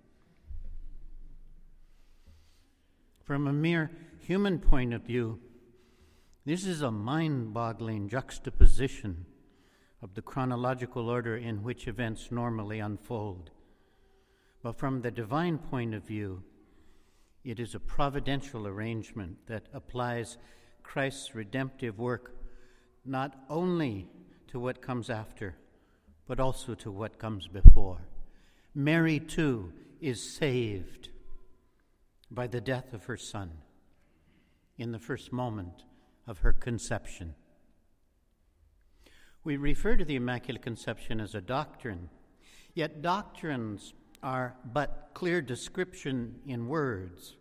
From 3.23 3.47
a 3.47 3.51
mere 3.51 3.89
human 4.19 4.59
point 4.59 4.93
of 4.93 5.01
view, 5.01 5.39
this 6.45 6.67
is 6.67 6.83
a 6.83 6.91
mind 6.91 7.51
boggling 7.51 8.07
juxtaposition 8.07 9.25
of 10.03 10.13
the 10.13 10.21
chronological 10.21 11.09
order 11.09 11.35
in 11.35 11.63
which 11.63 11.87
events 11.87 12.29
normally 12.29 12.77
unfold. 12.77 13.49
But 14.61 14.77
from 14.77 15.01
the 15.01 15.09
divine 15.09 15.57
point 15.57 15.95
of 15.95 16.03
view, 16.03 16.43
it 17.43 17.59
is 17.59 17.73
a 17.73 17.79
providential 17.79 18.67
arrangement 18.67 19.47
that 19.47 19.65
applies 19.73 20.37
Christ's 20.83 21.33
redemptive 21.33 21.97
work 21.97 22.35
not 23.03 23.35
only 23.49 24.07
to 24.49 24.59
what 24.59 24.79
comes 24.79 25.09
after, 25.09 25.55
but 26.27 26.39
also 26.39 26.75
to 26.75 26.91
what 26.91 27.17
comes 27.17 27.47
before. 27.47 27.99
Mary, 28.75 29.19
too, 29.19 29.71
is 30.01 30.35
saved 30.35 31.09
by 32.29 32.45
the 32.45 32.61
death 32.61 32.93
of 32.93 33.05
her 33.05 33.17
son 33.17 33.51
in 34.77 34.91
the 34.91 34.99
first 34.99 35.31
moment 35.31 35.83
of 36.27 36.39
her 36.39 36.53
conception. 36.53 37.33
We 39.43 39.57
refer 39.57 39.95
to 39.95 40.05
the 40.05 40.17
Immaculate 40.17 40.61
Conception 40.61 41.21
as 41.21 41.33
a 41.33 41.41
doctrine, 41.41 42.09
yet 42.73 43.01
doctrines 43.01 43.93
are 44.21 44.55
but 44.65 45.11
clear 45.13 45.41
description 45.41 46.35
in 46.45 46.67
words 46.67 47.35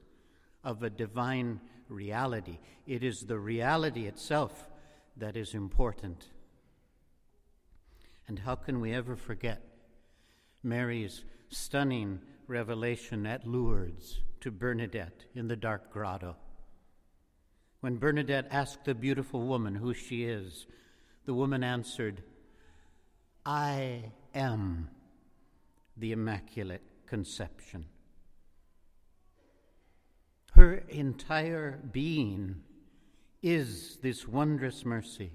of 0.62 0.82
a 0.82 0.90
divine 0.90 1.60
reality. 1.88 2.58
It 2.86 3.02
is 3.02 3.22
the 3.22 3.38
reality 3.38 4.06
itself 4.06 4.70
that 5.16 5.36
is 5.36 5.54
important. 5.54 6.26
And 8.28 8.38
how 8.40 8.56
can 8.56 8.80
we 8.80 8.92
ever 8.92 9.16
forget 9.16 9.62
Mary's 10.62 11.24
stunning 11.48 12.20
revelation 12.48 13.26
at 13.26 13.46
Lourdes 13.46 14.20
to 14.40 14.50
Bernadette 14.50 15.24
in 15.34 15.48
the 15.48 15.56
dark 15.56 15.92
grotto? 15.92 16.36
When 17.80 17.98
Bernadette 17.98 18.48
asked 18.50 18.84
the 18.84 18.94
beautiful 18.94 19.42
woman 19.42 19.74
who 19.74 19.94
she 19.94 20.24
is, 20.24 20.66
the 21.24 21.34
woman 21.34 21.62
answered, 21.62 22.22
I 23.44 24.12
am 24.34 24.88
the 25.96 26.12
Immaculate 26.12 26.82
Conception. 27.06 27.86
Her 30.52 30.82
entire 30.88 31.78
being 31.92 32.62
is 33.42 33.98
this 34.02 34.26
wondrous 34.26 34.84
mercy 34.84 35.32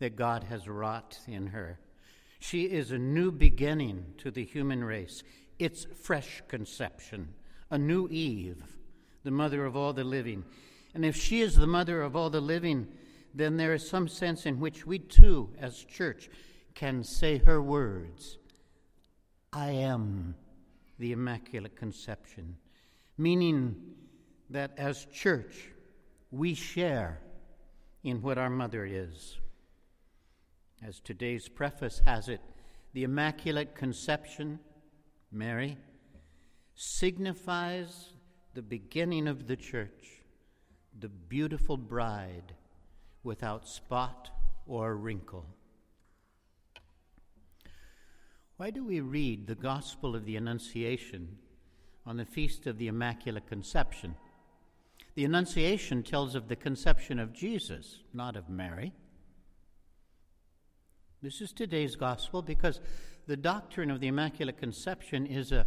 that 0.00 0.16
God 0.16 0.44
has 0.44 0.66
wrought 0.66 1.18
in 1.28 1.48
her. 1.48 1.78
She 2.46 2.64
is 2.64 2.90
a 2.90 2.98
new 2.98 3.32
beginning 3.32 4.04
to 4.18 4.30
the 4.30 4.44
human 4.44 4.84
race, 4.84 5.22
It's 5.58 5.86
fresh 6.02 6.42
conception, 6.46 7.32
a 7.70 7.78
new 7.78 8.06
Eve, 8.10 8.62
the 9.22 9.30
mother 9.30 9.64
of 9.64 9.76
all 9.76 9.94
the 9.94 10.04
living. 10.04 10.44
And 10.92 11.06
if 11.06 11.16
she 11.16 11.40
is 11.40 11.56
the 11.56 11.66
mother 11.66 12.02
of 12.02 12.14
all 12.14 12.28
the 12.28 12.42
living, 12.42 12.88
then 13.34 13.56
there 13.56 13.72
is 13.72 13.88
some 13.88 14.08
sense 14.08 14.44
in 14.44 14.60
which 14.60 14.86
we 14.86 14.98
too, 14.98 15.54
as 15.58 15.84
church, 15.84 16.28
can 16.74 17.02
say 17.02 17.38
her 17.38 17.62
words 17.62 18.36
I 19.50 19.70
am 19.70 20.34
the 20.98 21.12
Immaculate 21.12 21.76
Conception, 21.76 22.58
meaning 23.16 23.74
that 24.50 24.72
as 24.76 25.06
church, 25.06 25.70
we 26.30 26.52
share 26.52 27.20
in 28.02 28.20
what 28.20 28.36
our 28.36 28.50
mother 28.50 28.84
is. 28.84 29.38
As 30.86 31.00
today's 31.00 31.48
preface 31.48 32.02
has 32.04 32.28
it, 32.28 32.42
the 32.92 33.04
Immaculate 33.04 33.74
Conception, 33.74 34.58
Mary, 35.32 35.78
signifies 36.74 38.10
the 38.52 38.60
beginning 38.60 39.26
of 39.26 39.46
the 39.46 39.56
church, 39.56 40.20
the 41.00 41.08
beautiful 41.08 41.78
bride 41.78 42.52
without 43.22 43.66
spot 43.66 44.28
or 44.66 44.94
wrinkle. 44.94 45.46
Why 48.58 48.68
do 48.68 48.84
we 48.84 49.00
read 49.00 49.46
the 49.46 49.54
Gospel 49.54 50.14
of 50.14 50.26
the 50.26 50.36
Annunciation 50.36 51.38
on 52.04 52.18
the 52.18 52.26
Feast 52.26 52.66
of 52.66 52.76
the 52.76 52.88
Immaculate 52.88 53.46
Conception? 53.46 54.16
The 55.14 55.24
Annunciation 55.24 56.02
tells 56.02 56.34
of 56.34 56.48
the 56.48 56.56
conception 56.56 57.18
of 57.18 57.32
Jesus, 57.32 58.00
not 58.12 58.36
of 58.36 58.50
Mary. 58.50 58.92
This 61.24 61.40
is 61.40 61.54
today's 61.54 61.96
gospel 61.96 62.42
because 62.42 62.82
the 63.26 63.38
doctrine 63.38 63.90
of 63.90 63.98
the 63.98 64.08
Immaculate 64.08 64.58
Conception 64.58 65.24
is 65.24 65.52
a 65.52 65.66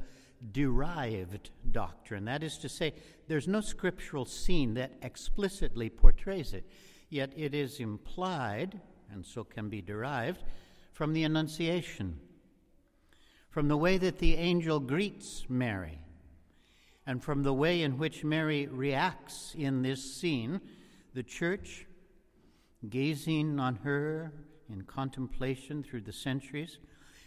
derived 0.52 1.50
doctrine. 1.72 2.26
That 2.26 2.43
is 2.43 2.60
to 2.60 2.70
say, 2.70 2.93
there's 3.28 3.48
no 3.48 3.62
scriptural 3.62 4.26
scene 4.26 4.76
that 4.76 4.91
explicitly 5.02 5.89
portrays 5.89 6.54
it, 6.54 6.70
yet 7.10 7.34
it 7.36 7.56
is 7.56 7.80
implied, 7.80 8.80
and 9.12 9.26
so 9.26 9.43
can 9.43 9.67
be 9.67 9.82
derived, 9.82 10.43
from 10.93 11.13
the 11.13 11.24
Annunciation, 11.24 12.20
from 13.50 13.67
the 13.67 13.78
way 13.78 13.98
that 13.98 14.20
the 14.20 14.36
angel 14.36 14.80
greets 14.80 15.48
Mary, 15.50 15.98
and 17.08 17.24
from 17.24 17.41
the 17.41 17.54
way 17.54 17.82
in 17.82 17.98
which 17.98 18.24
Mary 18.24 18.67
reacts 18.67 19.56
in 19.58 19.82
this 19.82 20.17
scene. 20.17 20.62
The 21.15 21.24
church, 21.24 21.88
gazing 22.88 23.60
on 23.60 23.78
her 23.78 24.32
in 24.69 24.82
contemplation 24.84 25.84
through 25.84 26.01
the 26.01 26.13
centuries, 26.13 26.80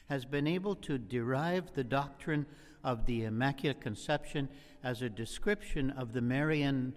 has 0.08 0.24
been 0.24 0.46
able 0.46 0.74
to 0.74 0.98
derive 0.98 1.72
the 1.74 1.84
doctrine 1.84 2.46
of 2.82 3.06
the 3.06 3.24
Immaculate 3.24 3.80
Conception 3.80 4.48
as 4.82 5.02
a 5.02 5.08
description 5.08 5.90
of 5.90 6.12
the 6.12 6.20
Marian 6.20 6.94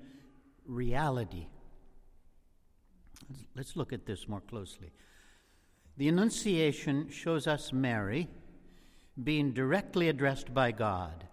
reality. 0.66 1.48
Let's 3.56 3.76
look 3.76 3.94
at 3.94 4.06
this 4.06 4.28
more 4.28 4.42
closely. 4.42 4.92
The 5.98 6.08
Annunciation 6.08 7.10
shows 7.10 7.46
us 7.46 7.72
Mary 7.72 8.28
being 9.22 9.54
directly 9.54 10.10
addressed 10.10 10.54
by 10.54 10.72
God 10.72 11.28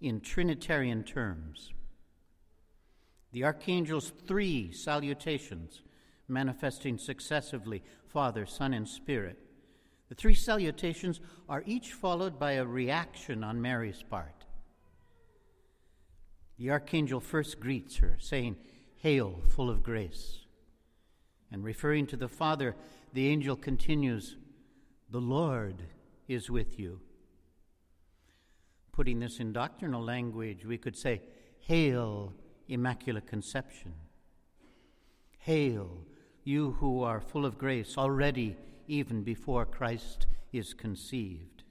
in 0.00 0.20
Trinitarian 0.20 1.04
terms. 1.04 1.72
The 3.32 3.44
archangel's 3.44 4.12
three 4.26 4.72
salutations, 4.72 5.82
manifesting 6.28 6.98
successively 6.98 7.82
Father, 8.06 8.46
Son, 8.46 8.72
and 8.74 8.88
Spirit, 8.88 9.38
the 10.08 10.14
three 10.14 10.34
salutations 10.34 11.20
are 11.48 11.62
each 11.66 11.92
followed 11.92 12.38
by 12.38 12.52
a 12.52 12.64
reaction 12.64 13.42
on 13.42 13.60
Mary's 13.60 14.02
part. 14.02 14.44
The 16.58 16.70
archangel 16.70 17.20
first 17.20 17.58
greets 17.58 17.96
her, 17.96 18.16
saying, 18.20 18.56
Hail, 18.96 19.42
full 19.48 19.70
of 19.70 19.82
grace. 19.82 20.40
And 21.50 21.64
referring 21.64 22.06
to 22.08 22.16
the 22.16 22.28
Father, 22.28 22.74
the 23.12 23.28
angel 23.28 23.56
continues, 23.56 24.36
The 25.10 25.20
Lord 25.20 25.82
is 26.28 26.50
with 26.50 26.78
you. 26.78 27.00
Putting 28.92 29.18
this 29.18 29.40
in 29.40 29.52
doctrinal 29.52 30.02
language, 30.02 30.64
we 30.64 30.78
could 30.78 30.96
say, 30.96 31.22
Hail, 31.60 32.32
Immaculate 32.68 33.26
Conception. 33.26 33.94
Hail, 35.38 36.06
you 36.44 36.72
who 36.80 37.02
are 37.02 37.20
full 37.20 37.44
of 37.46 37.58
grace, 37.58 37.96
already 37.98 38.56
even 38.86 39.22
before 39.22 39.64
Christ 39.64 40.26
is 40.52 40.74
conceived. 40.74 41.64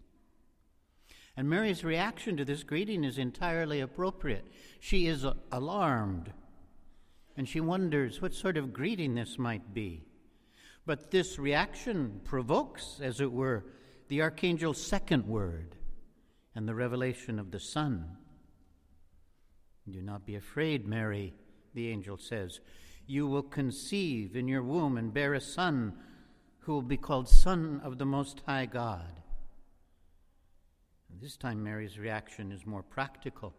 And 1.38 1.50
Mary's 1.50 1.84
reaction 1.84 2.38
to 2.38 2.46
this 2.46 2.64
greeting 2.64 3.04
is 3.04 3.18
entirely 3.18 3.80
appropriate. 3.80 4.46
She 4.80 5.08
is 5.08 5.26
alarmed 5.52 6.32
and 7.36 7.48
she 7.48 7.60
wonders 7.60 8.22
what 8.22 8.34
sort 8.34 8.58
of 8.58 8.74
greeting 8.74 9.16
this 9.16 9.40
might 9.40 9.74
be. 9.74 10.04
But 10.86 11.12
this 11.12 11.40
reaction 11.40 12.22
provokes, 12.24 13.00
as 13.02 13.22
it 13.22 13.32
were, 13.32 13.66
the 14.10 14.22
archangel's 14.22 14.82
second 14.82 15.26
word 15.26 15.76
and 16.56 16.68
the 16.68 16.76
revelation 16.76 17.40
of 17.40 17.52
the 17.52 17.60
Son. 17.60 18.18
Do 19.90 20.02
not 20.02 20.26
be 20.26 20.36
afraid, 20.36 20.86
Mary, 20.86 21.34
the 21.74 21.90
angel 21.90 22.18
says. 22.18 22.60
You 23.06 23.28
will 23.28 23.44
conceive 23.44 24.36
in 24.36 24.48
your 24.48 24.64
womb 24.64 24.98
and 24.98 25.14
bear 25.14 25.34
a 25.34 25.42
son 25.42 25.94
who 26.60 26.74
will 26.74 26.82
be 26.82 26.98
called 26.98 27.28
Son 27.28 27.82
of 27.84 27.98
the 27.98 28.06
Most 28.06 28.42
High 28.46 28.66
God. 28.66 29.22
This 31.22 31.36
time, 31.36 31.64
Mary's 31.64 32.00
reaction 32.00 32.52
is 32.52 32.66
more 32.66 32.84
practical. 32.84 33.54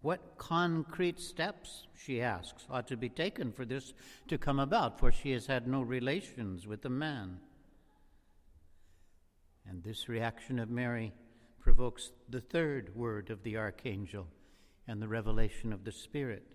What 0.00 0.36
concrete 0.36 1.18
steps, 1.18 1.86
she 1.96 2.20
asks, 2.20 2.64
ought 2.70 2.86
to 2.88 2.96
be 2.96 3.08
taken 3.08 3.52
for 3.52 3.64
this 3.64 3.94
to 4.28 4.38
come 4.38 4.60
about, 4.60 5.00
for 5.00 5.10
she 5.10 5.32
has 5.32 5.46
had 5.46 5.66
no 5.66 5.82
relations 5.82 6.66
with 6.66 6.82
the 6.82 6.90
man? 6.90 7.38
And 9.68 9.82
this 9.82 10.08
reaction 10.08 10.58
of 10.58 10.70
Mary 10.70 11.12
provokes 11.58 12.12
the 12.28 12.40
third 12.40 12.94
word 12.94 13.30
of 13.30 13.42
the 13.42 13.56
archangel 13.56 14.26
and 14.86 15.00
the 15.00 15.08
revelation 15.08 15.72
of 15.72 15.84
the 15.84 15.92
Spirit. 15.92 16.53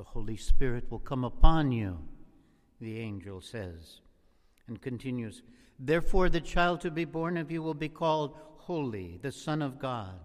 The 0.00 0.04
Holy 0.04 0.38
Spirit 0.38 0.90
will 0.90 0.98
come 0.98 1.24
upon 1.24 1.72
you, 1.72 1.98
the 2.80 3.00
angel 3.00 3.42
says 3.42 4.00
and 4.66 4.80
continues, 4.80 5.42
Therefore, 5.78 6.30
the 6.30 6.40
child 6.40 6.80
to 6.80 6.90
be 6.90 7.04
born 7.04 7.36
of 7.36 7.50
you 7.50 7.62
will 7.62 7.74
be 7.74 7.90
called 7.90 8.34
Holy, 8.60 9.18
the 9.20 9.30
Son 9.30 9.60
of 9.60 9.78
God. 9.78 10.18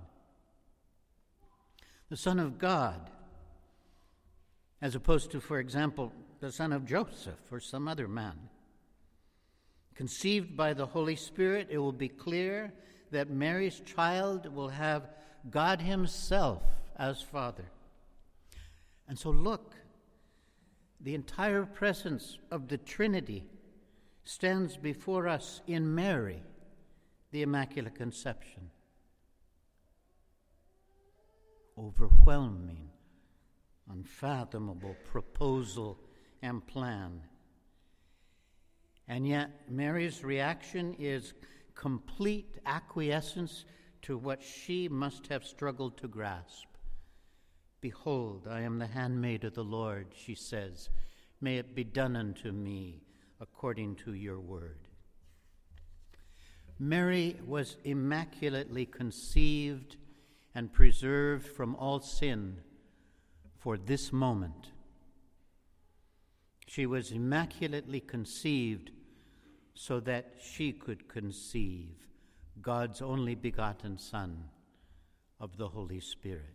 The 2.09 2.15
Son 2.15 2.39
of 2.39 2.57
God, 2.57 3.09
as 4.81 4.95
opposed 4.95 5.31
to, 5.31 5.41
for 5.41 5.59
example, 5.59 6.13
the 6.39 6.53
Son 6.53 6.71
of 6.71 6.85
Joseph 6.85 7.51
or 7.51 7.59
some 7.59 7.89
other 7.89 8.07
man. 8.07 8.47
Conceived 9.93 10.55
by 10.55 10.71
the 10.71 10.85
Holy 10.85 11.17
Spirit, 11.17 11.67
it 11.69 11.79
will 11.79 11.91
be 11.91 12.07
clear 12.07 12.71
that 13.11 13.29
Mary's 13.29 13.81
child 13.81 14.47
will 14.55 14.69
have 14.69 15.09
God 15.49 15.81
Himself 15.81 16.63
as 16.95 17.21
Father. 17.21 17.65
And 19.07 19.17
so, 19.17 19.29
look, 19.29 19.75
the 20.99 21.13
entire 21.13 21.65
presence 21.65 22.39
of 22.51 22.67
the 22.67 22.77
Trinity 22.77 23.45
stands 24.23 24.77
before 24.77 25.27
us 25.27 25.61
in 25.67 25.93
Mary, 25.93 26.41
the 27.31 27.43
Immaculate 27.43 27.95
Conception. 27.95 28.71
Overwhelming, 31.77 32.89
unfathomable 33.91 34.95
proposal 35.05 35.99
and 36.41 36.65
plan. 36.65 37.21
And 39.07 39.27
yet, 39.27 39.51
Mary's 39.69 40.23
reaction 40.23 40.95
is 40.97 41.33
complete 41.75 42.57
acquiescence 42.65 43.65
to 44.01 44.17
what 44.17 44.41
she 44.41 44.87
must 44.87 45.27
have 45.27 45.43
struggled 45.43 45.97
to 45.97 46.07
grasp. 46.07 46.74
Behold, 47.81 48.47
I 48.49 48.61
am 48.61 48.79
the 48.79 48.87
handmaid 48.87 49.43
of 49.43 49.53
the 49.53 49.63
Lord, 49.63 50.07
she 50.15 50.35
says. 50.35 50.89
May 51.41 51.57
it 51.57 51.75
be 51.75 51.83
done 51.83 52.15
unto 52.15 52.51
me 52.51 53.03
according 53.39 53.95
to 53.97 54.13
your 54.13 54.39
word. 54.39 54.87
Mary 56.79 57.37
was 57.45 57.77
immaculately 57.83 58.85
conceived 58.85 59.97
and 60.53 60.73
preserved 60.73 61.47
from 61.47 61.75
all 61.75 61.99
sin 61.99 62.57
for 63.57 63.77
this 63.77 64.11
moment. 64.11 64.71
She 66.67 66.85
was 66.85 67.11
immaculately 67.11 67.99
conceived 67.99 68.91
so 69.73 69.99
that 70.01 70.35
she 70.41 70.71
could 70.71 71.07
conceive 71.07 72.07
God's 72.61 73.01
only 73.01 73.35
begotten 73.35 73.97
Son 73.97 74.45
of 75.39 75.57
the 75.57 75.67
Holy 75.67 75.99
Spirit. 75.99 76.54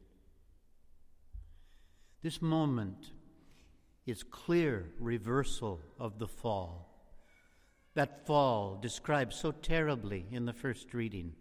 This 2.22 2.42
moment 2.42 3.12
is 4.06 4.22
clear 4.22 4.90
reversal 4.98 5.80
of 5.98 6.18
the 6.18 6.28
fall. 6.28 6.86
That 7.94 8.26
fall 8.26 8.78
described 8.80 9.32
so 9.32 9.52
terribly 9.52 10.26
in 10.30 10.44
the 10.44 10.52
first 10.52 10.92
reading. 10.92 11.32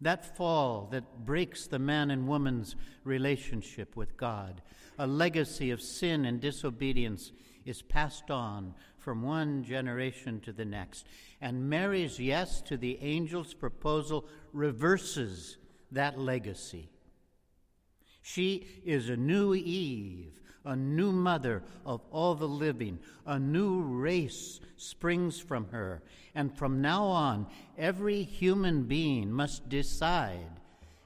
That 0.00 0.36
fall 0.36 0.88
that 0.92 1.26
breaks 1.26 1.66
the 1.66 1.78
man 1.78 2.10
and 2.10 2.26
woman's 2.26 2.76
relationship 3.04 3.96
with 3.96 4.16
God, 4.16 4.62
a 4.98 5.06
legacy 5.06 5.70
of 5.70 5.82
sin 5.82 6.24
and 6.24 6.40
disobedience, 6.40 7.32
is 7.64 7.82
passed 7.82 8.30
on 8.30 8.74
from 8.98 9.22
one 9.22 9.62
generation 9.62 10.40
to 10.40 10.52
the 10.52 10.64
next. 10.64 11.06
And 11.40 11.68
Mary's 11.68 12.18
yes 12.18 12.62
to 12.62 12.76
the 12.76 12.98
angel's 13.00 13.54
proposal 13.54 14.24
reverses 14.52 15.58
that 15.92 16.18
legacy. 16.18 16.88
She 18.30 18.66
is 18.84 19.08
a 19.08 19.16
new 19.16 19.54
Eve, 19.54 20.38
a 20.62 20.76
new 20.76 21.12
mother 21.12 21.62
of 21.86 22.02
all 22.10 22.34
the 22.34 22.46
living. 22.46 22.98
A 23.24 23.38
new 23.38 23.80
race 23.80 24.60
springs 24.76 25.40
from 25.40 25.68
her. 25.70 26.02
And 26.34 26.54
from 26.54 26.82
now 26.82 27.06
on, 27.06 27.46
every 27.78 28.22
human 28.24 28.82
being 28.82 29.32
must 29.32 29.70
decide, 29.70 30.60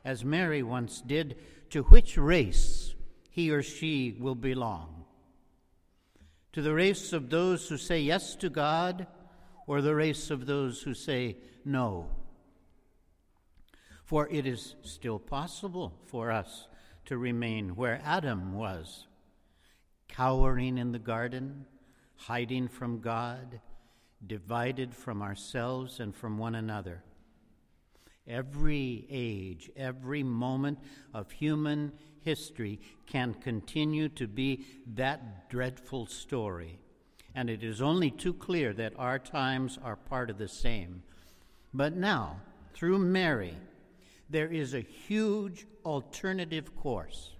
as 0.04 0.24
Mary 0.24 0.64
once 0.64 1.00
did, 1.00 1.36
to 1.70 1.84
which 1.84 2.16
race 2.16 2.92
he 3.30 3.52
or 3.52 3.62
she 3.62 4.16
will 4.18 4.34
belong. 4.34 5.04
To 6.54 6.60
the 6.60 6.74
race 6.74 7.12
of 7.12 7.30
those 7.30 7.68
who 7.68 7.78
say 7.78 8.00
yes 8.00 8.34
to 8.34 8.50
God, 8.50 9.06
or 9.68 9.80
the 9.80 9.94
race 9.94 10.32
of 10.32 10.46
those 10.46 10.82
who 10.82 10.92
say 10.92 11.36
no. 11.64 12.08
For 14.04 14.28
it 14.28 14.44
is 14.44 14.74
still 14.82 15.20
possible 15.20 15.94
for 16.08 16.32
us 16.32 16.66
to 17.06 17.18
remain 17.18 17.76
where 17.76 18.00
Adam 18.04 18.54
was, 18.54 19.06
cowering 20.08 20.78
in 20.78 20.92
the 20.92 20.98
garden, 20.98 21.66
hiding 22.16 22.68
from 22.68 23.00
God, 23.00 23.60
divided 24.26 24.94
from 24.94 25.22
ourselves 25.22 26.00
and 26.00 26.14
from 26.14 26.38
one 26.38 26.54
another. 26.54 27.02
Every 28.26 29.06
age, 29.10 29.70
every 29.76 30.22
moment 30.22 30.78
of 31.12 31.30
human 31.32 31.92
history 32.20 32.80
can 33.06 33.34
continue 33.34 34.08
to 34.10 34.28
be 34.28 34.64
that 34.94 35.50
dreadful 35.50 36.06
story. 36.06 36.78
And 37.34 37.50
it 37.50 37.64
is 37.64 37.82
only 37.82 38.10
too 38.10 38.34
clear 38.34 38.72
that 38.74 38.92
our 38.96 39.18
times 39.18 39.78
are 39.82 39.96
part 39.96 40.30
of 40.30 40.38
the 40.38 40.48
same. 40.48 41.02
But 41.74 41.96
now, 41.96 42.40
through 42.74 42.98
Mary, 42.98 43.56
there 44.32 44.50
is 44.50 44.74
a 44.74 44.80
huge 44.80 45.66
alternative 45.84 46.74
course. 46.74 47.32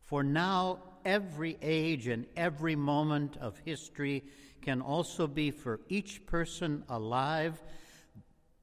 For 0.00 0.22
now, 0.22 0.78
every 1.04 1.58
age 1.60 2.08
and 2.08 2.26
every 2.36 2.74
moment 2.74 3.36
of 3.36 3.58
history 3.64 4.24
can 4.62 4.80
also 4.80 5.26
be 5.26 5.50
for 5.50 5.80
each 5.88 6.24
person 6.26 6.84
alive 6.88 7.62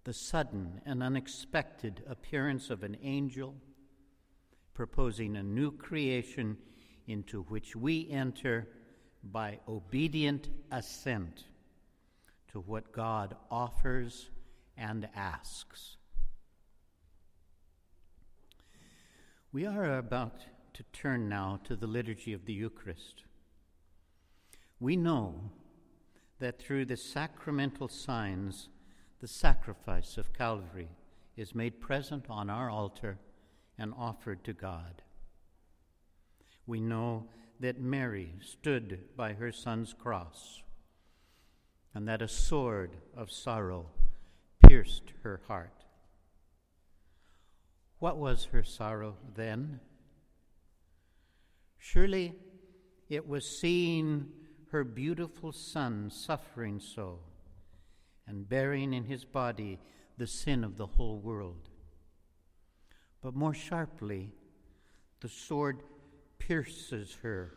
the 0.03 0.13
sudden 0.13 0.81
and 0.85 1.03
unexpected 1.03 2.03
appearance 2.09 2.71
of 2.71 2.81
an 2.81 2.97
angel 3.03 3.53
proposing 4.73 5.35
a 5.35 5.43
new 5.43 5.71
creation 5.71 6.57
into 7.05 7.43
which 7.43 7.75
we 7.75 8.09
enter 8.09 8.67
by 9.23 9.59
obedient 9.67 10.49
assent 10.71 11.43
to 12.51 12.59
what 12.59 12.91
God 12.91 13.35
offers 13.51 14.31
and 14.75 15.07
asks. 15.15 15.97
We 19.53 19.65
are 19.65 19.97
about 19.97 20.45
to 20.75 20.83
turn 20.93 21.27
now 21.27 21.59
to 21.65 21.75
the 21.75 21.87
liturgy 21.87 22.31
of 22.31 22.45
the 22.45 22.53
Eucharist. 22.53 23.25
We 24.79 24.95
know 24.95 25.51
that 26.39 26.57
through 26.57 26.85
the 26.85 26.95
sacramental 26.95 27.89
signs, 27.89 28.69
the 29.19 29.27
sacrifice 29.27 30.17
of 30.17 30.31
Calvary 30.31 30.87
is 31.35 31.53
made 31.53 31.81
present 31.81 32.27
on 32.29 32.49
our 32.49 32.69
altar 32.69 33.17
and 33.77 33.93
offered 33.97 34.45
to 34.45 34.53
God. 34.53 35.01
We 36.65 36.79
know 36.79 37.27
that 37.59 37.77
Mary 37.77 38.35
stood 38.39 38.99
by 39.17 39.33
her 39.33 39.51
son's 39.51 39.93
cross 39.93 40.61
and 41.93 42.07
that 42.07 42.21
a 42.21 42.27
sword 42.29 42.95
of 43.17 43.29
sorrow 43.29 43.87
pierced 44.65 45.11
her 45.23 45.41
heart. 45.49 45.80
What 48.01 48.17
was 48.17 48.45
her 48.45 48.63
sorrow 48.63 49.15
then? 49.35 49.79
Surely 51.77 52.33
it 53.09 53.27
was 53.27 53.59
seeing 53.59 54.27
her 54.71 54.83
beautiful 54.83 55.51
son 55.51 56.09
suffering 56.09 56.79
so 56.79 57.19
and 58.25 58.49
bearing 58.49 58.95
in 58.95 59.03
his 59.03 59.23
body 59.23 59.77
the 60.17 60.25
sin 60.25 60.63
of 60.63 60.77
the 60.77 60.87
whole 60.87 61.19
world. 61.19 61.69
But 63.21 63.35
more 63.35 63.53
sharply, 63.53 64.31
the 65.19 65.29
sword 65.29 65.83
pierces 66.39 67.15
her 67.21 67.53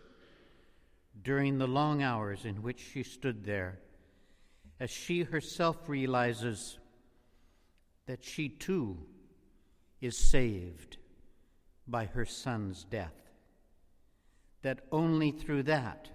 during 1.23 1.57
the 1.57 1.67
long 1.67 2.03
hours 2.03 2.45
in 2.45 2.63
which 2.63 2.85
she 2.93 3.03
stood 3.03 3.45
there, 3.45 3.79
as 4.79 4.91
she 4.91 5.23
herself 5.23 5.89
realizes 5.89 6.79
that 8.05 8.23
she 8.23 8.51
too 8.51 9.07
is 10.05 10.19
saved 10.19 10.99
by 11.89 12.05
her 12.05 12.27
son's 12.27 12.85
death. 12.85 13.15
That 14.61 14.81
only 14.93 15.31
through 15.31 15.63
that 15.65 16.11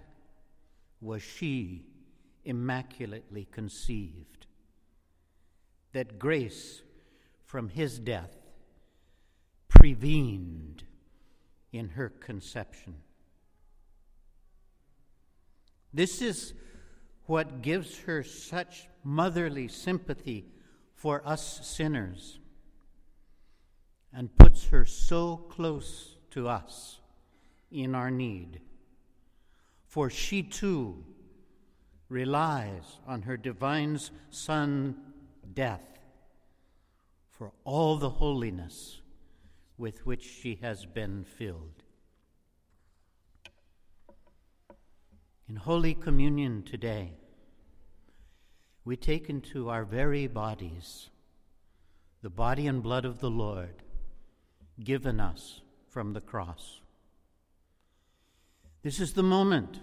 was 1.00 1.22
she 1.22 1.86
immaculately 2.44 3.48
conceived. 3.50 4.46
That 5.92 6.20
grace 6.20 6.82
from 7.44 7.68
his 7.68 7.98
death 7.98 8.36
prevened 9.68 10.82
in 11.72 11.88
her 11.88 12.10
conception. 12.10 12.94
This 15.92 16.22
is 16.22 16.54
what 17.26 17.60
gives 17.62 17.98
her 18.00 18.22
such 18.22 18.88
motherly 19.02 19.66
sympathy 19.66 20.46
for 20.94 21.26
us 21.26 21.66
sinners 21.66 22.39
and 24.12 24.36
puts 24.36 24.66
her 24.66 24.84
so 24.84 25.36
close 25.36 26.16
to 26.30 26.48
us 26.48 27.00
in 27.70 27.94
our 27.94 28.10
need. 28.10 28.60
For 29.86 30.10
she 30.10 30.42
too 30.42 31.04
relies 32.08 32.98
on 33.06 33.22
her 33.22 33.36
divine 33.36 33.98
Son, 34.30 34.96
death, 35.54 35.98
for 37.30 37.52
all 37.64 37.96
the 37.96 38.10
holiness 38.10 39.00
with 39.78 40.04
which 40.04 40.22
she 40.22 40.58
has 40.62 40.84
been 40.84 41.24
filled. 41.24 41.82
In 45.48 45.56
Holy 45.56 45.94
Communion 45.94 46.62
today, 46.62 47.14
we 48.84 48.96
take 48.96 49.28
into 49.28 49.68
our 49.68 49.84
very 49.84 50.26
bodies 50.26 51.10
the 52.22 52.30
body 52.30 52.66
and 52.66 52.82
blood 52.82 53.04
of 53.04 53.20
the 53.20 53.30
Lord 53.30 53.82
given 54.82 55.20
us 55.20 55.60
from 55.88 56.12
the 56.12 56.20
cross. 56.20 56.80
This 58.82 59.00
is 59.00 59.12
the 59.12 59.22
moment 59.22 59.78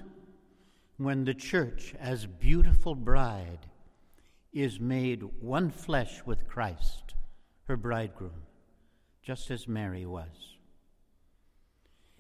when 0.98 1.26
the 1.26 1.34
church, 1.34 1.94
as 2.00 2.26
beautiful 2.26 2.96
bride, 2.96 3.68
is 4.52 4.80
made 4.80 5.22
one 5.40 5.70
flesh 5.70 6.24
with 6.26 6.48
Christ, 6.48 7.14
her 7.66 7.78
bridegroom, 7.78 8.42
just 9.22 9.52
as 9.52 9.68
Mary 9.68 10.06
was. 10.06 10.56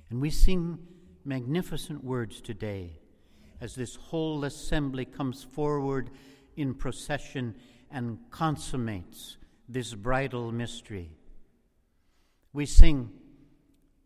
And 0.09 0.21
we 0.21 0.29
sing 0.29 0.77
magnificent 1.25 2.03
words 2.03 2.41
today 2.41 2.99
as 3.59 3.73
this 3.73 3.95
whole 3.95 4.45
assembly 4.45 5.05
comes 5.05 5.43
forward 5.43 6.11
in 6.55 6.73
procession 6.75 7.55
and 7.89 8.19
consummates 8.29 9.37
this 9.67 9.95
bridal 9.95 10.51
mystery. 10.51 11.16
We 12.58 12.65
sing, 12.65 13.12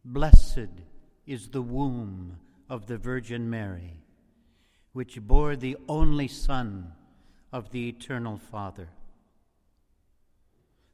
Blessed 0.04 0.68
is 1.26 1.48
the 1.48 1.62
womb 1.62 2.36
of 2.70 2.86
the 2.86 2.98
Virgin 2.98 3.50
Mary, 3.50 4.04
which 4.92 5.22
bore 5.22 5.56
the 5.56 5.78
only 5.88 6.28
Son 6.28 6.92
of 7.54 7.72
the 7.72 7.88
Eternal 7.88 8.38
Father. 8.38 8.90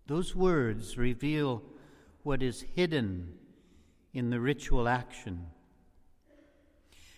Those 0.06 0.36
words 0.36 1.00
reveal 1.00 1.63
what 2.22 2.43
is 2.43 2.62
hidden 2.76 3.34
in 4.13 4.30
the 4.30 4.39
ritual 4.39 4.88
action. 4.88 5.48